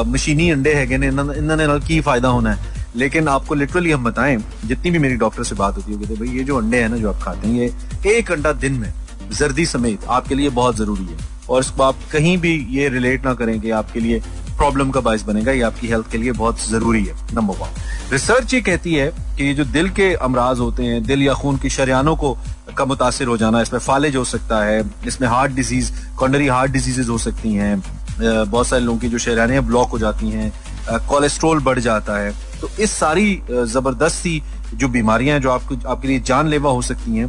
मशीनी 0.07 0.49
अंडे 0.50 0.75
है 0.75 0.85
इन्होंने 0.95 1.79
की 1.87 2.00
फ़ायदा 2.00 2.29
होना 2.29 2.53
है? 2.53 2.73
लेकिन 2.97 3.29
आपको 3.29 3.55
लिटरली 3.55 3.91
हम 3.91 4.05
बताएँ, 4.05 4.37
जितनी 4.64 4.91
भी 4.91 4.99
मेरी 4.99 5.17
डॉक्टर 5.17 5.45
से 5.45 5.55
बात 5.55 5.76
होती 5.76 5.93
है 5.93 5.99
कहते 5.99 6.14
भाई, 6.14 6.29
ये 6.29 6.45
जो 6.45 6.59
अंडे 6.59 6.81
हैं 6.83 6.88
ना 6.88 6.97
जो 6.97 7.12
आप 7.12 7.23
खाते 7.23 7.49
हैं, 7.49 7.55
ये 7.55 8.17
एक 8.17 8.33
अंडा 8.33 8.53
दिन 8.55 8.73
में 8.73 8.93
जर्दी 9.33 9.67
समेत 9.67 10.05
आपके 10.09 10.35
लिए 10.35 10.49
बहुत 10.50 10.76
ज़रूरी 10.76 11.05
है। 11.05 11.33
और 11.50 11.61
इसको 11.61 11.83
आप 11.83 11.97
कहीं 12.12 12.37
भी 12.38 12.55
ये 12.71 12.88
रिलेट 12.88 13.25
ना 13.25 13.35
करें 13.35 13.61
कि 13.61 13.71
आपके 13.73 14.00
लिए 14.00 14.21
प्रॉब्लम 14.57 14.91
का 14.91 15.01
बायस 15.01 15.23
बनेगा, 15.25 15.53
ये 15.53 15.63
आपकी 15.63 15.89
हेल्थ 15.89 16.11
के 16.11 16.19
लिए 16.19 16.33
बहुत 16.35 16.69
ज़रूरी 16.69 17.05
है 17.05 17.15
नंबर 17.35 17.55
वन 17.57 17.81
रिसर्च 18.13 18.55
ये 18.55 18.61
कहती 18.63 18.95
है 18.95 19.07
कि 19.39 19.53
जो 19.55 19.65
दिल 19.67 19.89
के 19.91 20.13
अमराज 20.17 20.59
होते 20.59 20.83
हैं, 20.85 21.03
दिल 21.05 21.23
या 21.23 21.35
खून 21.35 21.57
की 21.59 21.71
शरियानों 21.71 22.17
को 22.17 22.37
का 22.77 22.85
मुतासर 22.85 23.27
हो 23.27 23.37
जाना, 23.37 23.61
इसमें 23.63 23.81
फालिज 23.81 24.17
हो 24.17 24.25
सकता 24.27 24.65
है, 24.65 24.83
इसमें 25.07 25.29
heart 25.29 25.53
disease 25.53 25.93
coronary 26.19 26.47
heart 26.49 26.73
diseases 26.73 27.09
हो 27.09 27.19
सकती 27.19 27.53
हैं 27.55 27.83
बहुत 28.21 28.67
सारे 28.67 28.83
लोगों 28.85 28.99
की 28.99 29.09
जो 29.09 29.19
शरियाने 29.19 29.61
ब्लॉक 29.63 29.91
हो 29.91 29.99
जाती 29.99 30.31
हैं 30.31 30.53
कोलेस्ट्रोल 31.09 31.61
बढ़ 31.61 31.79
जाता 31.81 32.19
है। 32.19 32.33
तो 32.61 32.69
इस 32.81 32.91
सारी 32.93 33.41
ज़बरदस्ती 33.51 34.43
जो 34.75 34.89
बीमारियाँ 34.89 35.39
जो 35.41 35.51
आपको, 35.51 35.77
आपके 35.89 36.09
लिए 36.09 36.21
जानलेवा 36.23 36.71
हो 36.71 36.83
सकती 36.83 37.17
हैं 37.17 37.27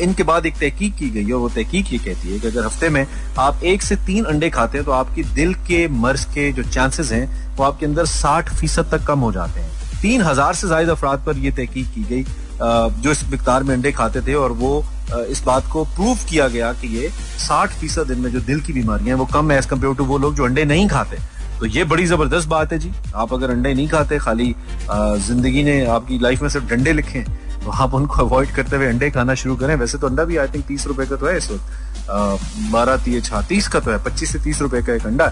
इनके 0.00 0.22
बाद 0.22 0.46
एक 0.46 0.54
तहकीक 0.54 0.94
की 0.96 1.08
गई 1.10 1.24
है 1.24 1.34
वो 1.34 1.48
तहकीक 1.50 1.92
ये 1.92 1.98
कहती 1.98 2.32
है 2.32 2.38
कि 2.40 2.48
अगर 2.48 2.64
हफ़्ते 2.66 2.88
में 2.88 3.06
आप 3.38 3.62
एक 3.64 3.82
से 3.82 3.96
तीन 4.06 4.24
अंडे 4.26 4.50
खाते 4.50 4.78
हैं 4.78 4.84
तो 4.84 4.92
आपकी 4.92 5.22
दिल 5.34 5.54
के 5.66 5.86
मर्ज 5.88 6.24
के 6.34 6.50
जो 6.52 6.62
चांसेस 6.64 7.12
हैं, 7.12 7.56
वो 7.56 7.64
आपके 7.64 7.86
अंदर 7.86 8.04
साठ 8.08 8.52
फ़ीसद 8.54 8.90
तक 8.92 9.06
कम 9.06 9.18
हो 9.20 9.32
जाते 9.32 9.60
हैं। 9.60 10.00
तीन 10.02 10.22
हज़ार 10.22 10.54
से 10.54 10.66
ज़्यादा 10.66 10.92
अफराद 10.92 11.22
पर 11.26 11.38
यह 11.38 11.50
तहकीक 11.56 11.88
की 11.94 12.02
गई 12.10 12.24
जो 12.62 13.10
इस 13.10 13.24
मकदार 13.24 13.62
में 13.62 13.74
अंडे 13.74 13.92
खाते 13.92 14.20
थे 14.22 14.34
और 14.36 14.52
वो 14.54 14.72
इस 15.12 15.42
बात 15.44 15.66
को 15.72 15.84
प्रूव 15.86 16.18
किया 16.28 16.48
गया 16.48 16.72
कि 16.72 16.88
ये 16.96 17.08
साठ 17.38 17.70
फ़ीसद 17.80 18.10
इनमें 18.10 18.30
जो 18.32 18.40
दिल 18.42 18.60
की 18.60 18.72
बीमारियाँ 18.72 19.16
वो 19.18 19.26
कम 19.32 19.50
है 19.50 19.58
एज 19.58 19.66
कंपेयर 19.66 19.94
टू 19.94 20.04
वो 20.04 20.18
लोग 20.18 20.34
जो 20.36 20.44
अंडे 20.44 20.64
नहीं 20.64 20.88
खाते। 20.88 21.16
तो 21.60 21.66
ये 21.68 21.84
बड़ी 21.84 22.04
ज़बरदस्त 22.06 22.48
बात 22.48 22.72
है 22.72 22.78
जी। 22.78 22.90
आप 23.14 23.32
अगर 23.34 23.50
अंडे 23.50 23.72
नहीं 23.74 23.88
खाते, 23.88 24.18
खाली 24.18 24.54
ज़िंदगी 24.90 25.62
ने 25.62 25.84
आपकी 25.88 26.18
लाइफ 26.18 26.42
में 26.42 26.48
सिर्फ़ 26.48 26.66
डंडे 26.68 26.92
लिखे 26.92 27.24
तो 27.64 27.70
आप 27.70 27.94
उनको 27.94 28.22
अवॉइड 28.24 28.54
करते 28.54 28.76
हुए 28.76 28.86
अंडे 28.86 29.10
खाना 29.10 29.34
शुरू 29.34 29.56
करें। 29.56 29.74
वैसे 29.76 29.98
तो 29.98 30.06
अंडा 30.06 30.24
भी 30.24 30.36
आई 30.36 30.48
थिंक 30.48 30.64
तीस 30.66 30.86
रुपए 30.86 31.06
का 31.06 31.16
तो 31.16 31.26
है 31.26 31.36
इस 31.38 31.50
वक्त। 31.50 32.70
बारह 32.72 32.96
तीस 33.04 33.24
छा 33.24 33.40
तीस 33.48 33.68
का 33.68 33.80
तो 33.80 33.90
है, 33.90 33.98
पच्चीस 34.04 34.32
से 34.32 34.38
तीस 34.44 34.60
रुपए 34.60 34.82
का 34.82 34.92
एक 34.94 35.06
अंडा। 35.06 35.24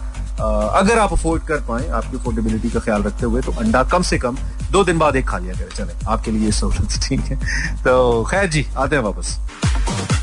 अगर 0.78 0.98
आप 0.98 1.12
अफोर्ड 1.12 1.42
कर 1.46 1.60
पाए 1.68 1.88
आपकी 1.90 2.16
अफोर्डेबिलिटी 2.16 2.70
का 2.70 2.80
ख्याल 2.80 3.02
रखते 3.02 3.26
हुए 3.26 3.40
तो 3.42 3.52
अंडा 3.60 3.82
कम 3.92 4.02
से 4.02 4.18
कम 4.18 4.36
दो 4.72 4.84
दिन 4.84 4.98
बाद 4.98 5.16
एक 5.16 5.26
खा 5.28 5.38
लिया 5.38 5.54
करें। 5.54 5.74
चले, 5.76 5.92
आपके 6.08 6.30
लिए 6.30 6.50
सहूलत 6.52 7.00
ठीक 7.08 7.20
है। 7.20 7.36
तो 7.84 8.24
खैर 8.30 8.46
जी, 8.50 8.66
आते 8.76 8.96
हैं 8.96 9.02
वापस। 9.02 9.36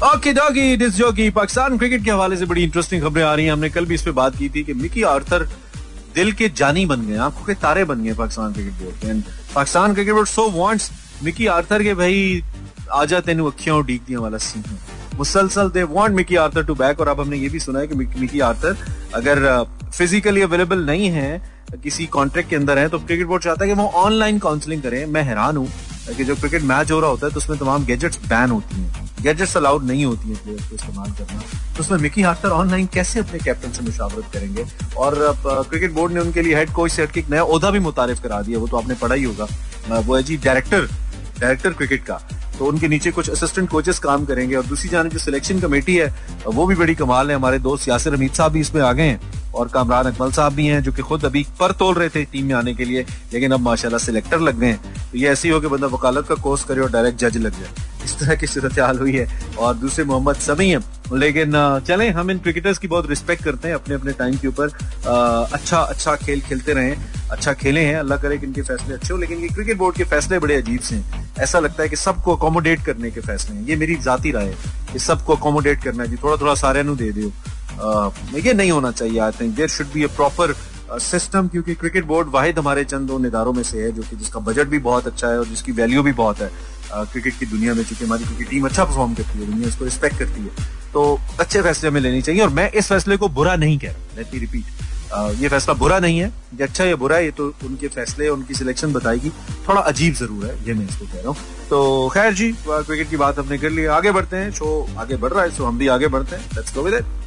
Okay 0.05 0.33
jockey 0.33 0.75
this 0.77 0.95
jockey, 0.95 1.29
Pakistan 1.31 1.77
cricket 1.77 2.03
के 2.03 2.11
हवाले 2.11 2.37
से 2.37 2.45
बड़ी 2.45 2.63
इंटरेस्टिंग 2.63 3.01
खबरें 3.03 3.23
आ 3.23 3.33
रही 3.33 3.45
हैं। 3.45 3.53
हमने 3.53 3.69
कल 3.69 3.85
भी 3.85 3.95
इस 3.95 4.01
पे 4.01 4.11
बात 4.13 4.35
की 4.37 4.49
थी 4.49 4.63
कि 4.63 4.73
मिकी 4.75 5.03
आर्थर 5.09 5.47
दिल 6.15 6.31
के 6.31 6.49
जानी 6.57 6.85
बन 6.85 7.01
गए 7.07 7.17
आँखों 7.19 7.45
के 7.45 7.53
तारे 7.61 7.83
बन 7.85 8.03
गए 8.03 8.13
पाकिस्तान 8.13 8.53
क्रिकेट 8.53 8.73
बोर्ड 8.81 8.95
के। 8.95 9.53
Pakistan 9.55 9.93
cricket 9.93 10.13
board 10.13 10.27
so 10.27 10.49
wants 10.51 10.91
Mickey 11.23 11.47
Arthur 11.47 11.83
के 11.83 11.93
भाई 11.93 12.43
आ 12.91 12.99
आजा 13.01 13.19
तेन 13.21 13.39
अखियाँ 13.41 13.75
उड़ीक 13.77 14.01
दिया 14.07 14.19
वाला 14.19 14.37
सीन 14.39 14.63
है। 14.63 14.77
मुसलसल 15.17 15.69
they 15.69 15.83
want 15.85 16.15
Mickey 16.15 16.35
Arthur 16.35 16.63
to 16.65 16.75
back 16.75 16.99
और 16.99 17.07
अब 17.07 17.19
हमने 17.21 17.37
ये 17.37 17.49
भी 17.49 17.59
सुना 17.59 17.79
है 17.79 17.87
कि 17.87 17.95
मिकी 17.95 18.39
आर्थर 18.41 18.77
अगर 19.15 19.65
फिजिकली 19.87 20.41
अवेलेबल 20.41 20.85
नहीं 20.85 21.09
है, 21.09 21.41
किसी 21.83 22.05
कॉन्ट्रैक्ट 22.07 22.49
के 22.49 22.55
अंदर 22.55 22.77
है 22.77 22.87
तो 22.89 22.99
क्रिकेट 22.99 23.27
बोर्ड 23.27 23.43
चाहता 23.43 23.63
है 23.63 23.69
कि 23.69 23.75
वो 23.75 23.87
ऑनलाइन 23.97 24.39
काउंसलिंग 24.39 24.81
करें। 24.81 25.05
मैं 25.05 25.23
हैरान 25.23 25.57
हूँ 25.57 25.67
कि 26.07 26.23
जो 26.23 26.35
क्रिकेट 26.35 26.63
मैच 26.63 26.91
हो 26.91 26.99
रहा 26.99 27.09
होता 27.09 27.27
है 27.27 27.33
तो 27.33 27.39
उसमें 27.39 27.57
तमाम 27.59 27.85
गैजेट्स 27.85 28.19
बैन 28.27 28.51
होती 28.51 28.75
हैं। 28.75 29.03
गैजेट्स 29.23 29.55
अलाउड 29.57 29.83
नहीं 29.83 30.05
होती 30.05 30.29
है 30.29 30.35
प्लेयर 30.35 30.61
को 30.61 30.75
इस्तेमाल 30.75 31.11
करना। 31.11 31.39
तो 31.75 31.79
उसमें 31.79 31.97
मिकी 31.99 32.21
हार्टर 32.21 32.49
ऑनलाइन 32.49 32.85
कैसे 32.93 33.19
अपने 33.19 33.39
कैप्टन 33.39 33.71
से 33.71 33.83
मुशावरत 33.83 34.25
करेंगे? 34.33 34.65
और 34.97 35.15
क्रिकेट 35.39 35.93
बोर्ड 35.93 36.13
ने 36.13 36.19
उनके 36.19 36.41
लिए 36.41 36.55
हेड 36.55 36.71
कोच 36.73 36.91
से 36.91 37.03
एक 37.03 37.29
नया 37.29 37.43
ओहदा 37.43 37.71
भी 37.71 37.79
मुतारिफ 37.79 38.21
करा 38.23 38.41
दिया, 38.41 38.59
वो 38.59 38.67
तो 38.67 38.77
आपने 38.77 38.95
पढ़ा 38.95 39.15
ही 39.15 39.23
होगा। 39.23 39.47
वो 39.99 40.15
है 40.15 40.21
जी 40.23 40.37
डायरेक्टर 40.37 40.87
डायरेक्टर 41.39 41.73
क्रिकेट 41.73 42.03
का 42.03 42.21
तो 42.59 42.65
उनके 42.65 42.87
नीचे 42.87 43.11
कुछ 43.11 43.29
असिस्टेंट 43.29 43.69
कोचेस 43.69 43.99
काम 43.99 44.25
करेंगे 44.25 44.55
और 44.55 44.65
दूसरी 44.65 44.89
जानब 44.89 45.11
जो 45.11 45.19
सिलेक्शन 45.19 45.59
कमेटी 45.59 45.95
है, 45.95 46.13
वो 46.47 46.65
भी 46.65 46.75
बड़ी 46.75 46.95
कमाल 46.95 47.29
है। 47.29 47.35
हमारे 47.35 47.59
दोस्त 47.59 47.87
यासिर 47.89 48.13
हमीद 48.13 48.33
साहब 48.33 48.51
भी 48.51 48.59
इसमें 48.59 48.81
आ 48.81 48.91
गए 48.93 49.03
हैं। 49.03 49.34
और 49.55 49.67
कामरान 49.67 50.05
अकमल 50.05 50.31
साहब 50.31 50.53
भी 50.53 50.67
हैं, 50.67 50.81
जो 50.83 50.91
कि 50.91 51.01
खुद 51.01 51.25
अभी 51.25 51.45
पर 51.59 51.71
तोल 51.73 51.95
रहे 51.95 52.09
थे 52.09 52.23
टीम 52.25 52.45
में 52.45 52.53
आने 52.55 52.73
के 52.75 52.85
लिए, 52.85 53.05
लेकिन 53.33 53.51
अब 53.51 53.59
माशाल्लाह 53.61 53.99
सिलेक्टर 53.99 54.39
लग 54.41 54.59
गए 54.59 54.67
हैं। 54.67 54.93
तो 55.11 55.17
ये 55.17 55.29
ऐसी 55.29 55.49
हो 55.49 55.59
कि 55.59 55.67
बंदा 55.67 55.87
वकालत 55.89 56.27
का 56.27 56.35
कोर्स 56.43 56.63
करे 56.63 56.81
और 56.81 56.91
डायरेक्ट 56.91 57.19
जज 57.19 57.37
लग 57.37 57.59
जाए। 57.59 57.83
इस 58.05 58.17
तरह 58.19 58.35
की 58.35 58.47
सूरत 58.47 58.79
हाल 58.79 58.97
हुई 58.99 59.11
है 59.13 59.27
और 59.57 59.73
दूसरे 59.75 60.03
मोहम्मद 60.05 60.35
समी 60.37 60.69
है। 60.69 60.79
लेकिन 61.13 61.53
चलें, 61.87 62.09
हम 62.11 62.31
इन 62.31 62.37
क्रिकेटर्स 62.39 62.77
की 62.77 62.87
बहुत 62.87 63.09
रिस्पेक्ट 63.09 63.43
करते 63.43 63.67
हैं 63.67 63.75
अपने 63.75 63.95
अपने 63.95 64.11
टाइम 64.13 64.37
के 64.37 64.47
ऊपर। 64.47 64.67
अच्छा 65.53 65.79
अच्छा 65.79 66.15
खेल 66.15 66.41
खेलते 66.41 66.73
रहे 66.73 66.95
अच्छा 67.31 67.53
खेले 67.55 67.81
हैं। 67.81 67.95
अल्लाह 67.97 68.17
करे 68.17 68.37
कि 68.37 68.45
इनके 68.45 68.61
फैसले 68.61 68.93
अच्छे 68.93 69.13
हो, 69.13 69.19
लेकिन 69.19 69.39
ये 69.39 69.47
क्रिकेट 69.49 69.77
बोर्ड 69.77 69.95
के 69.95 70.03
फैसले 70.05 70.39
बड़े 70.39 70.55
अजीब 70.55 70.79
से 70.81 70.95
हैं। 70.95 71.25
ऐसा 71.39 71.59
लगता 71.59 71.83
है 71.83 71.89
कि 71.89 71.95
सबको 71.95 72.35
अकोमोडेट 72.35 72.85
करने 72.85 73.11
के 73.11 73.21
फैसले 73.21 73.55
हैं। 73.55 73.67
ये 73.67 73.75
मेरी 73.75 73.95
जाती 74.03 74.31
राय 74.31 74.45
है 74.45 74.55
कि 74.93 74.99
सबको 74.99 75.35
अकोमोडेट 75.35 75.83
करना 75.83 76.03
है। 76.03 76.09
जी 76.09 76.15
थोड़ा 76.15 76.37
थोड़ा 76.41 76.55
सारे 76.55 76.83
दे 76.85 77.11
दो 77.11 77.31
ये 78.37 78.53
नहीं 78.53 78.71
होना 78.71 78.91
चाहिए 78.91 79.19
I 79.19 79.31
think 79.39 79.55
there 79.55 79.67
should 79.69 79.91
be 79.93 80.03
a 80.03 80.07
proper 80.15 80.55
system 81.01 81.47
क्योंकि 81.47 81.75
क्रिकेट 81.75 82.05
बोर्ड 82.05 82.27
वाहिद 82.31 82.59
हमारे 82.59 82.83
चंद 82.85 83.11
उन 83.11 83.25
इदारों 83.25 83.53
में 83.53 83.63
से 83.63 83.81
है 83.83 83.91
जो 83.91 84.01
कि 84.01 84.15
जिसका 84.15 84.39
बजट 84.41 84.67
भी 84.67 84.79
बहुत 84.79 85.07
अच्छा 85.07 85.27
है 85.27 85.39
और 85.39 85.45
जिसकी 85.47 85.71
वैल्यू 85.73 86.03
भी 86.03 86.11
बहुत 86.13 86.39
है 86.41 86.51
क्रिकेट 86.93 87.39
की 87.39 87.45
दुनिया 87.45 87.73
में 87.73 87.83
चूँकि 87.83 88.05
हमारी 88.05 88.23
क्रिकेट 88.23 88.49
टीम 88.49 88.65
अच्छा 88.65 88.83
परफॉर्म 88.83 89.13
करती 89.13 89.39
है, 89.39 89.45
दुनिया 89.45 89.67
इसको 89.67 89.85
रिस्पेक्ट 89.85 90.17
करती 90.19 90.41
है। 90.41 90.49
तो 90.93 91.19
अच्छे 91.39 91.61
फैसले 91.61 91.89
हमें 91.89 92.01
लेने 92.01 92.21
चाहिए 92.21 92.41
और 92.41 92.49
मैं 92.51 92.71
इस 92.71 92.87
फैसले 92.89 93.17
को 93.17 93.29
बुरा 93.29 93.55
नहीं 93.55 93.77
कह 93.79 93.91
रहा 93.91 94.17
लेट 94.17 94.33
मी 94.33 94.39
रिपीट 94.39 94.83
ये 95.41 95.47
फैसला 95.49 95.73
बुरा 95.75 95.97
नहीं 95.99 96.19
है, 96.19 96.27
ये 96.27 96.63
अच्छा 96.63 96.85
या 96.85 96.95
बुरा 96.95 97.17
ये 97.17 97.31
तो 97.31 97.47
उनके 97.65 97.87
फैसले, 97.87 98.27
उनकी 98.29 98.53
सिलेक्शन 98.53 98.93
बताएगी। 98.93 99.29
थोड़ा 99.67 99.81
अजीब 99.81 100.13
ज़रूर 100.13 100.45
है, 100.45 100.55
ये 100.67 100.73
मैं 100.73 100.87
इसको 100.87 101.05
कह 101.05 101.17
रहा 101.17 101.27
हूँ। 101.27 101.67
तो 101.69 102.09
खैर 102.13 102.33
जी 102.33 102.51
क्रिकेट 102.61 103.09
की 103.09 103.17
बात 103.17 103.39
हमने 103.39 103.57
कर 103.57 103.69
ली, 103.69 103.85
आगे 103.97 104.11
बढ़ते 104.11 104.37
हैं 104.37 104.51
शो 104.53 104.87
आगे 104.99 105.15
बढ़ 105.17 105.33
रहा 105.33 105.43
है 105.43 105.51
सो 105.51 105.65
हम 105.65 105.77
भी 105.77 105.87
आगे 105.89 106.07
बढ़ते 106.07 106.35
हैं 106.35 106.49
let's 106.55 106.75
go 106.75 106.81
with 106.83 106.93
it 106.93 107.24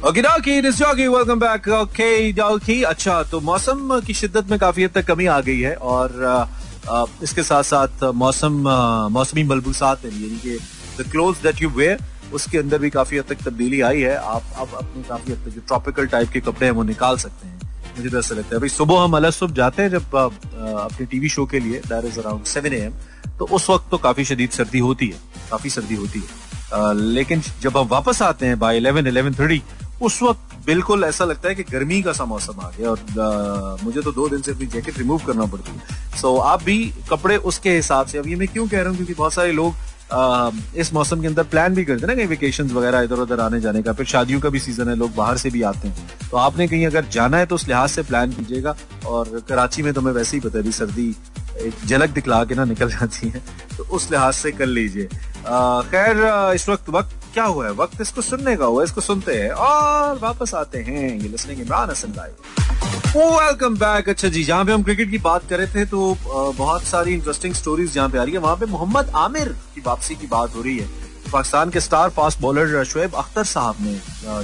okay 0.00 0.22
jockey 0.22 0.60
this 0.62 0.76
jockey 0.76 1.06
welcome 1.08 1.40
back 1.40 1.68
okay 1.68 2.32
jockey 2.32 2.82
अच्छा 2.84 3.22
तो 3.30 3.40
मौसम 3.42 3.98
की 4.06 4.14
शिद्दत 4.14 4.50
में 4.50 4.58
काफ़ी 4.58 4.84
हद 4.84 4.90
तक 4.90 5.06
कमी 5.06 5.26
आ 5.26 5.40
गई 5.40 5.58
है 5.60 5.74
और 5.74 7.18
इसके 7.22 7.42
साथ 7.42 7.62
साथ 7.62 8.04
मौसम 8.16 8.52
मौसमी 9.12 9.42
मलबूसात 9.44 10.04
यानी 10.04 10.38
कि 10.38 10.56
the 10.98 11.08
cloth 11.10 11.42
that 11.42 11.60
you 11.62 11.70
wear 11.70 11.98
उसके 12.34 12.58
अंदर 12.58 12.78
भी 12.78 12.90
काफ़ी 12.90 13.18
हद 13.18 13.24
तक 13.28 13.44
तब्दीली 13.44 13.80
आई 13.82 14.00
है 14.00 14.16
आप 14.16 14.42
अब 14.56 14.74
अपने 14.78 15.02
काफ़ी 15.02 15.32
हद 15.32 15.44
तक 15.44 15.54
जो 15.54 15.60
ट्रॉपिकल 15.66 16.06
टाइप 16.08 16.30
के 16.32 16.40
कपड़े 16.40 16.66
हैं 16.66 16.74
वो 16.74 16.82
निकाल 16.86 17.16
सकते 17.18 17.46
हैं 17.46 17.58
मुझे 17.96 18.08
तो 18.08 18.18
ऐसा 18.18 18.34
लगता 18.34 18.54
है 18.54 18.60
भाई 18.60 18.68
सुबह 18.70 19.02
हम 19.02 19.16
अलग 19.16 19.32
सुबह 19.32 19.54
जाते 19.54 19.82
हैं 19.82 19.90
जब 19.90 20.16
अपने 20.16 21.06
टीवी 21.06 21.28
शो 21.28 21.44
के 21.46 21.60
लिए 21.60 21.80
that 21.88 22.04
is 22.04 22.18
around 22.20 22.44
seven 22.48 22.74
a 22.74 22.88
तो 23.38 23.48
उस 23.50 23.68
वक्त 23.70 23.90
तो 23.90 23.98
काफ़ी 24.00 24.24
शदीद 24.24 24.50
सर्दी 24.52 24.78
होती 24.80 25.08
है 25.08 25.20
काफ़ी 25.50 25.70
सर्दी 25.70 25.94
होती 25.96 26.20
है 26.20 26.48
लेकिन 26.94 27.42
जब 27.60 27.76
हम 27.76 27.86
वापस 27.88 28.22
आते 28.22 28.46
हैं 28.46 28.58
बाई 28.58 28.76
इलेवन 28.76 29.06
इलेवन 29.06 29.34
थर्टी 29.34 29.62
उस 30.02 30.22
वक्त 30.22 30.56
बिल्कुल 30.66 31.04
ऐसा 31.04 31.24
लगता 31.24 31.48
है 31.48 31.54
कि 31.54 31.62
गर्मी 31.62 32.00
का 32.02 32.12
सा 32.12 32.24
मौसम 32.24 32.60
आ 32.60 32.70
गया 32.70 32.90
और 32.90 32.98
आ, 32.98 33.84
मुझे 33.84 34.02
तो 34.02 34.12
दो 34.12 34.28
दिन 34.28 34.42
से 34.42 34.52
अपनी 34.52 34.66
जैकेट 34.68 34.98
रिमूव 34.98 35.22
करना 35.26 35.44
पड़ती 35.46 35.72
है। 35.72 36.18
सो 36.20 36.36
आप 36.38 36.62
भी 36.64 36.78
कपड़े 37.10 37.36
उसके 37.52 37.76
हिसाब 37.76 38.06
से 38.06 38.18
अब 38.18 38.26
ये 38.28 38.36
मैं 38.36 38.48
क्यों 38.48 38.66
कह 38.68 38.80
रहा 38.80 38.88
हूँ? 38.88 38.96
क्योंकि 38.96 39.14
बहुत 39.14 39.32
सारे 39.34 39.52
लोग 39.52 39.74
आ, 40.12 40.50
इस 40.76 40.92
मौसम 40.94 41.20
के 41.20 41.26
अंदर 41.26 41.42
प्लान 41.44 41.74
भी 41.74 41.84
करते 41.84 42.00
हैं 42.00 42.08
ना 42.08 42.14
कहीं 42.14 42.26
वेकेशन 42.26 42.70
वगैरह 42.70 43.00
इधर 43.00 43.18
उधर 43.20 43.40
आने 43.40 43.60
जाने 43.60 43.82
का 43.82 43.92
फिर 43.92 44.06
शादियों 44.06 44.40
का 44.40 44.48
भी 44.48 44.58
सीज़न 44.60 44.88
है 44.88 44.94
लोग 44.96 45.14
बाहर 45.14 45.36
से 45.38 45.50
भी 45.50 45.62
आते 45.62 45.88
हैं। 45.88 46.08
तो 46.30 46.36
आपने 46.36 46.66
कहीं 46.68 46.86
अगर 46.86 47.04
जाना 47.12 47.38
है 47.38 47.46
तो 47.46 47.54
उस 47.54 47.66
लिहाज 47.68 47.90
से 47.90 48.02
प्लान 48.02 48.32
कीजिएगा 48.32 48.74
और 49.06 49.42
कराची 49.48 49.82
में 49.82 49.92
तो 49.94 50.00
मैं 50.00 50.12
वैसे 50.12 50.36
ही 50.36 50.40
पता 50.40 50.58
है 50.58 50.72
सर्दी 50.72 51.14
एक 51.58 51.86
झलक 51.86 52.10
दिखला 52.10 52.42
के 52.44 52.54
ना 52.54 52.64
निकल 52.64 52.90
जाती 52.90 53.28
है 53.28 53.42
तो 53.76 53.84
उस 53.84 54.10
लिहाज 54.10 54.34
से 54.34 54.52
कर 54.52 54.66
लीजिए। 54.66 55.06
खैर 55.92 56.52
इस 56.54 56.68
वक्त 56.68 56.90
वक्त 56.90 57.19
क्या 57.34 57.44
हुआ 57.44 57.66
है? 57.66 57.72
वक्त 57.72 58.00
इसको 58.00 58.22
सुनने 58.22 58.56
का 58.56 58.64
हुआ 58.64 58.84
इसको 58.84 59.00
सुनते 59.00 59.34
हैं 59.34 59.50
और 59.50 60.18
वापस 60.18 60.54
आते 60.54 60.78
हैं। 60.78 61.02
ये 61.12 61.28
listening 61.28 61.60
Imran 61.60 61.90
Hasan 61.90 62.14
live 62.16 62.34
welcome 63.16 63.76
back 63.76 64.08
अच्छा 64.08 64.28
जी, 64.28 64.42
जहाँ 64.44 64.64
पे 64.64 64.72
हम 64.72 64.82
क्रिकेट 64.82 65.10
की 65.10 65.18
बात 65.20 65.48
कर 65.50 65.58
रहे 65.58 65.66
थे 65.66 65.84
तो 65.86 66.16
बहुत 66.24 66.82
सारी 66.84 67.14
इंटरेस्टिंग 67.14 67.54
स्टोरीज 67.54 67.92
जहाँ 67.94 68.08
पे 68.08 68.18
आ 68.18 68.22
रही 68.22 68.32
है। 68.32 68.38
वहाँ 68.40 68.56
पे 68.56 68.66
मोहम्मद 68.66 69.10
आमिर 69.16 69.48
की 69.74 69.80
वापसी 69.86 70.14
की 70.14 70.26
बात 70.26 70.54
हो 70.56 70.62
रही 70.62 70.78
है। 70.78 70.88
पाकिस्तान 71.32 71.70
के 71.70 71.80
star 71.80 72.08
fast 72.10 72.40
bowler 72.40 72.84
Shoaib 72.84 73.14
Akhtar 73.14 73.44
साहब 73.46 73.76
ने 73.80 73.92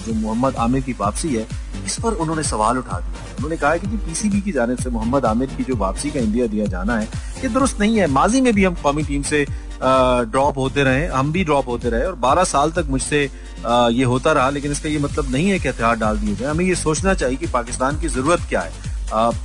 जो 0.01 0.13
मोहम्मद 0.15 0.57
आमिर 0.57 0.83
की 0.83 0.93
वापसी 1.01 1.29
है, 1.29 1.47
इस 1.87 1.99
पर 2.01 2.13
उन्होंने 2.15 2.43
सवाल 2.45 2.79
उठा 2.79 2.99
दिया 3.01 3.35
उन्होंने 3.35 3.57
कहा 3.57 3.77
कि 3.77 3.87
पीसीबी 3.87 4.41
की 4.41 4.53
जानब 4.53 4.79
से 4.79 4.91
मोहम्मद 4.91 5.25
आमिर 5.27 5.49
की 5.57 5.65
जो 5.65 5.77
वापसी 5.77 6.11
का 6.11 6.21
इंडिया 6.21 6.47
दिया 6.47 6.67
जाना 6.67 6.97
है, 6.97 7.09
ये 7.43 7.49
दुरुस्त 7.49 7.81
नहीं 7.81 7.99
है। 7.99 8.07
माजी 8.09 8.41
में 8.41 8.53
भी 8.55 8.65
हम 8.65 8.75
कौमी 8.83 9.03
टीम 9.03 9.23
से 9.23 9.45
ड्रॉप 9.81 10.59
होते 10.59 10.83
रहे, 10.85 11.07
हम 11.07 11.33
भी 11.33 11.45
ड्रॉप 11.45 11.69
होते 11.69 11.91
रहे 11.91 12.05
और 12.05 12.15
12 12.19 12.45
साल 12.47 12.71
तक 12.73 12.87
मुझसे 12.91 13.23
ये 13.93 14.05
होता 14.05 14.33
रहा, 14.33 14.49
लेकिन 14.51 14.73
इसका 14.73 14.89
ये 14.89 14.99
मतलब 14.99 15.31
नहीं 15.33 15.49
है 15.51 15.59
कि 15.59 15.69
हथियार 15.69 15.97
डाल 15.97 16.19
दिए 16.19 16.35
जाए 16.37 16.51
हमें 16.51 16.65
ये 16.65 16.75
सोचना 16.77 17.15
चाहिए 17.15 17.37
कि 17.37 17.47
पाकिस्तान 17.49 18.01
की 18.01 18.09
ज़रूरत 18.09 18.47
क्या 18.49 18.61
है। 18.61 18.73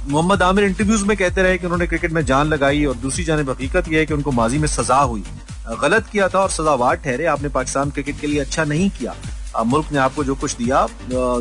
मोहम्मद 0.10 0.42
आमिर 0.42 0.66
इंटरव्यूज़ 0.66 1.06
में 1.06 1.16
कहते 1.18 1.44
रहे 1.44 1.58
कि 1.58 1.66
उन्होंने 1.66 1.88
क्रिकेट 1.88 2.12
में 2.12 2.24
जान 2.26 2.48
लगाई 2.48 2.84
और 2.86 2.96
दूसरी 2.98 3.24
जानब 3.24 3.50
हकीकत 3.50 3.90
यह 3.90 4.00
है 4.00 4.06
कि 4.06 4.14
उनको 4.14 4.32
माजी 4.32 4.58
में 4.58 4.68
सजा 4.70 5.00
हुई। 5.02 5.24
गलत 5.82 6.08
किया 6.12 6.28
था 6.30 6.40
और 6.40 6.50
सजावार 6.50 6.96
ठहरे, 6.96 7.26
आपने 7.28 7.50
पाकिस्तान 7.50 7.90
क्रिकेट 7.92 8.20
के 8.22 8.28
लिए 8.28 8.40
अच्छा 8.40 8.64
नहीं 8.66 8.90
किया। 8.92 9.16
मुल्क 9.58 9.92
ने 9.92 9.98
आपको 10.00 10.24
जो 10.24 10.36
कुछ 10.36 10.56
दिया 10.58 10.88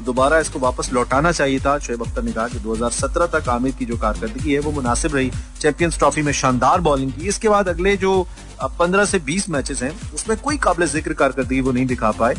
दोबारा 0.02 0.38
इसको 0.40 0.58
वापस 0.58 0.90
लौटाना 0.92 1.32
चाहिए 1.32 1.58
था। 1.60 1.78
शुएब 1.78 2.02
अख्तर 2.02 2.22
ने 2.22 2.32
कहा 2.32 2.46
कि 2.48 2.58
2017 2.58 3.26
तक 3.32 3.48
आमिर 3.48 3.72
की 3.72 3.86
जो 3.86 3.96
कारकर्दगी 3.98 4.52
है, 4.52 4.60
वो 4.60 4.70
मुनासिब 4.72 5.14
रही। 5.14 5.30
चैंपियंस 5.60 5.98
ट्रॉफी 5.98 6.22
में 6.22 6.32
शानदार 6.34 6.80
बॉलिंग 6.80 7.12
की। 7.12 7.28
इसके 7.28 7.48
बाद 7.48 7.68
अगले 7.68 7.96
जो 7.96 8.26
15 8.78 9.04
से 9.04 9.18
20 9.20 9.48
मैचेस 9.50 9.82
हैं, 9.82 9.92
उसमें 10.14 10.36
कोई 10.38 10.58
काबिल 10.58 10.86
ज़िक्र 10.88 11.12
कारकर्दगी 11.14 11.60
वो 11.60 11.72
नहीं 11.72 11.86
दिखा 11.86 12.10
पाए। 12.12 12.34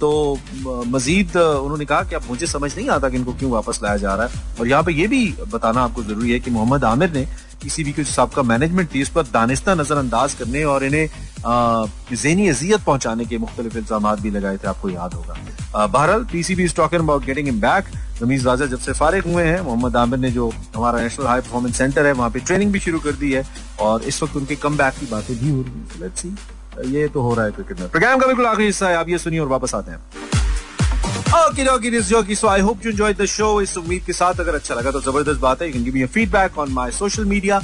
तो 0.00 0.38
मजीद 0.88 1.36
उन्होंने 1.36 1.84
कहा 1.84 2.02
कि 2.02 2.14
अब 2.14 2.22
मुझे 2.28 2.46
समझ 2.46 2.76
नहीं 2.76 2.88
आता 2.90 3.08
कि 3.08 3.16
इनको 3.16 3.32
क्यों 3.32 3.50
वापस 3.52 3.80
लाया 3.82 3.96
जा 3.96 4.14
रहा 4.14 4.26
है। 4.26 4.58
और 4.60 4.68
यहाँ 4.68 4.82
पे 4.82 4.92
ये 4.92 5.06
भी 5.06 5.26
बताना 5.52 5.82
आपको 5.82 6.02
ज़रूरी 6.02 6.30
है 6.32 6.40
कि 6.40 6.50
मोहम्मद 6.50 6.84
आमिर 6.84 7.12
ने 7.12 7.26
किसी 7.62 7.84
भी 7.84 7.92
कुछ 7.92 8.06
सबका 8.06 8.42
मैनेजमेंट 8.42 8.94
थी 8.94 9.02
उस 9.02 9.08
पर 9.08 9.22
दानिस्ता 9.24 9.74
नजरअंदाज 9.74 10.34
करने 10.34 10.64
और 10.64 10.84
इन्हें 10.84 11.08
जहनी 11.46 12.48
अजियत 12.48 12.80
पहुँचाने 12.84 13.24
के 13.24 13.38
मुख्तलिफ़ 13.38 13.76
इल्ज़ाम 13.78 14.14
भी 14.16 14.30
लगाए 14.30 14.56
थे 14.56 14.68
आपको 14.68 14.90
याद 14.90 15.14
होगा। 15.14 15.86
बहरहाल 15.86 16.24
PCB 16.32 16.64
is 16.64 16.74
talking 16.76 17.02
about 17.02 17.24
getting 17.24 17.48
in 17.48 17.60
back 17.60 17.84
Ramiz 18.22 18.46
Raja 18.46 18.66
जब 18.66 18.78
से 18.80 18.92
फारिग 18.92 19.24
हुए 19.26 19.44
हैं 19.44 19.60
मोहम्मद 19.60 19.96
आमिर 19.96 20.18
ने 20.18 20.30
जो 20.30 20.50
हमारा 20.76 21.00
नेशनल 21.02 21.26
हाई 21.26 21.40
परफॉर्मेंस 21.40 21.76
सेंटर 21.78 22.06
है 22.06 22.12
वहाँ 22.12 22.30
पे 22.30 22.40
ट्रेनिंग 22.40 22.72
भी 22.72 22.80
शुरू 22.80 22.98
कर 23.00 23.12
दी 23.22 23.32
है 23.32 23.44
और 23.80 24.02
इस 24.04 24.22
वक्त 24.22 24.36
उनके 24.36 24.56
कम 24.64 24.76
बैक 24.76 24.94
की 25.00 25.06
बातें 25.10 25.36
भी 25.38 25.50
हो 25.50 25.62
रही 25.62 26.02
है। 26.02 26.90
ये 26.92 27.08
तो 27.08 27.22
हो 27.22 27.34
रहा 27.34 27.44
है 27.44 27.52
क्रिकेट 27.52 27.80
में। 27.80 27.88
प्रोग्राम 27.88 28.18
का 28.20 28.26
बिल्कुल 28.26 28.46
आखिरी 28.46 28.66
हिस्सा 28.66 28.88
है 28.88 28.96
आप 28.96 29.08
ये 29.08 29.18
सुनिए 29.18 29.40
और 29.40 29.48
वापस 29.48 29.74
आते 29.74 29.90
हैं। 29.90 30.00
Dokie, 31.66 31.90
this 31.90 32.04
is 32.04 32.08
Jockey. 32.10 32.34
So 32.34 32.48
I 32.48 32.60
hope 32.60 32.84
you 32.84 32.90
enjoyed 32.92 33.18
the 33.18 33.26
show. 33.34 33.60
इस 33.62 33.76
उम्मीद 33.78 34.02
के 34.06 34.12
साथ 34.12 34.40
अगर 34.40 34.54
अच्छा 34.54 34.74
लगा 34.74 34.90
तो 34.90 35.00
ज़बरदस्त 35.00 35.40
बात 35.40 35.62
है। 35.62 35.68
You 35.68 35.72
can 35.74 35.84
give 35.84 35.94
me 35.94 36.04
feedback 36.06 36.58
on 36.58 36.72
my 36.72 36.90
social 36.92 37.24
media 37.24 37.60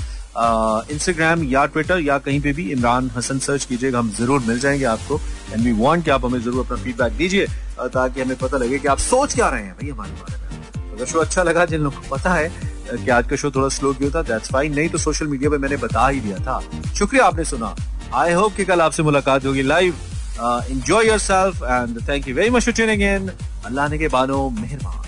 Instagram 0.92 1.42
या 1.44 1.64
ट्विटर 1.66 2.00
या 2.00 2.18
कहीं 2.18 2.40
पे 2.40 2.52
भी 2.52 2.70
इमरान 2.72 3.10
हसन 3.16 3.38
सर्च 3.38 3.64
कीजिएगा, 3.64 3.98
हम 3.98 4.10
ज़रूर 4.18 4.40
मिल 4.40 4.58
जाएँगे 4.60 4.84
आपको। 4.86 5.20
एंड 5.52 5.64
वी 5.64 5.72
वांट 5.78 6.04
कि 6.04 6.10
आप 6.10 6.24
हमें 6.24 6.40
ज़रूर 6.40 6.64
अपना 6.64 6.76
फीडबैक 6.82 7.12
दीजिए 7.16 7.46
ताकि 7.78 8.20
हमें 8.20 8.36
पता 8.38 8.56
लगे 8.58 8.78
कि 8.78 8.88
आप 8.88 8.98
सोच 9.00 9.34
क्या 9.34 9.48
रहे 9.48 9.62
हैं 9.62 9.74
भाई 9.74 9.90
हमारे 9.90 10.12
बारे 10.12 10.36
में। 10.36 10.92
अगर 10.92 11.06
शो 11.06 11.18
अच्छा 11.20 11.42
लगा, 11.42 11.64
जिन 11.64 11.80
लोगों 11.80 12.00
को 12.00 12.16
पता 12.16 12.34
है 12.34 12.50
कि 12.88 13.10
आज 13.10 13.26
का 13.28 13.36
शो 13.36 13.50
थोड़ा 13.50 13.68
स्लो 13.70 13.92
क्यों 13.94 14.10
था 14.10 14.22
दैट्स 14.24 14.52
फाइन 14.52 14.74
नहीं 14.74 14.88
तो 14.88 14.98
सोशल 14.98 15.26
मीडिया 15.26 15.50
पे 15.50 15.58
मैंने 15.58 15.76
बता 15.78 16.06
ही 16.08 16.20
दिया 16.20 16.38
था। 16.38 16.60
शुक्रिया 16.94 17.24
आपने 17.24 17.44
सुना। 17.44 17.74
आई 18.14 18.32
होप 18.32 18.54
कि 18.56 18.64
कल 18.64 18.80
आपसे 18.80 19.02
मुलाकात 19.02 19.46
होगी 19.46 19.62
live 19.62 19.94
enjoy 20.40 21.06
yourself 21.20 21.62
and 21.62 22.08
thank 22.08 22.28
you 22.28 22.34
very 22.34 22.50
much 22.50 22.64
for 22.64 22.74
tuning 22.74 23.02
in 23.02 23.30
अल्लाह 23.66 23.88
ने 23.88 23.98
के 23.98 24.08
बानो 24.08 24.48
मेहरबान। 24.50 25.07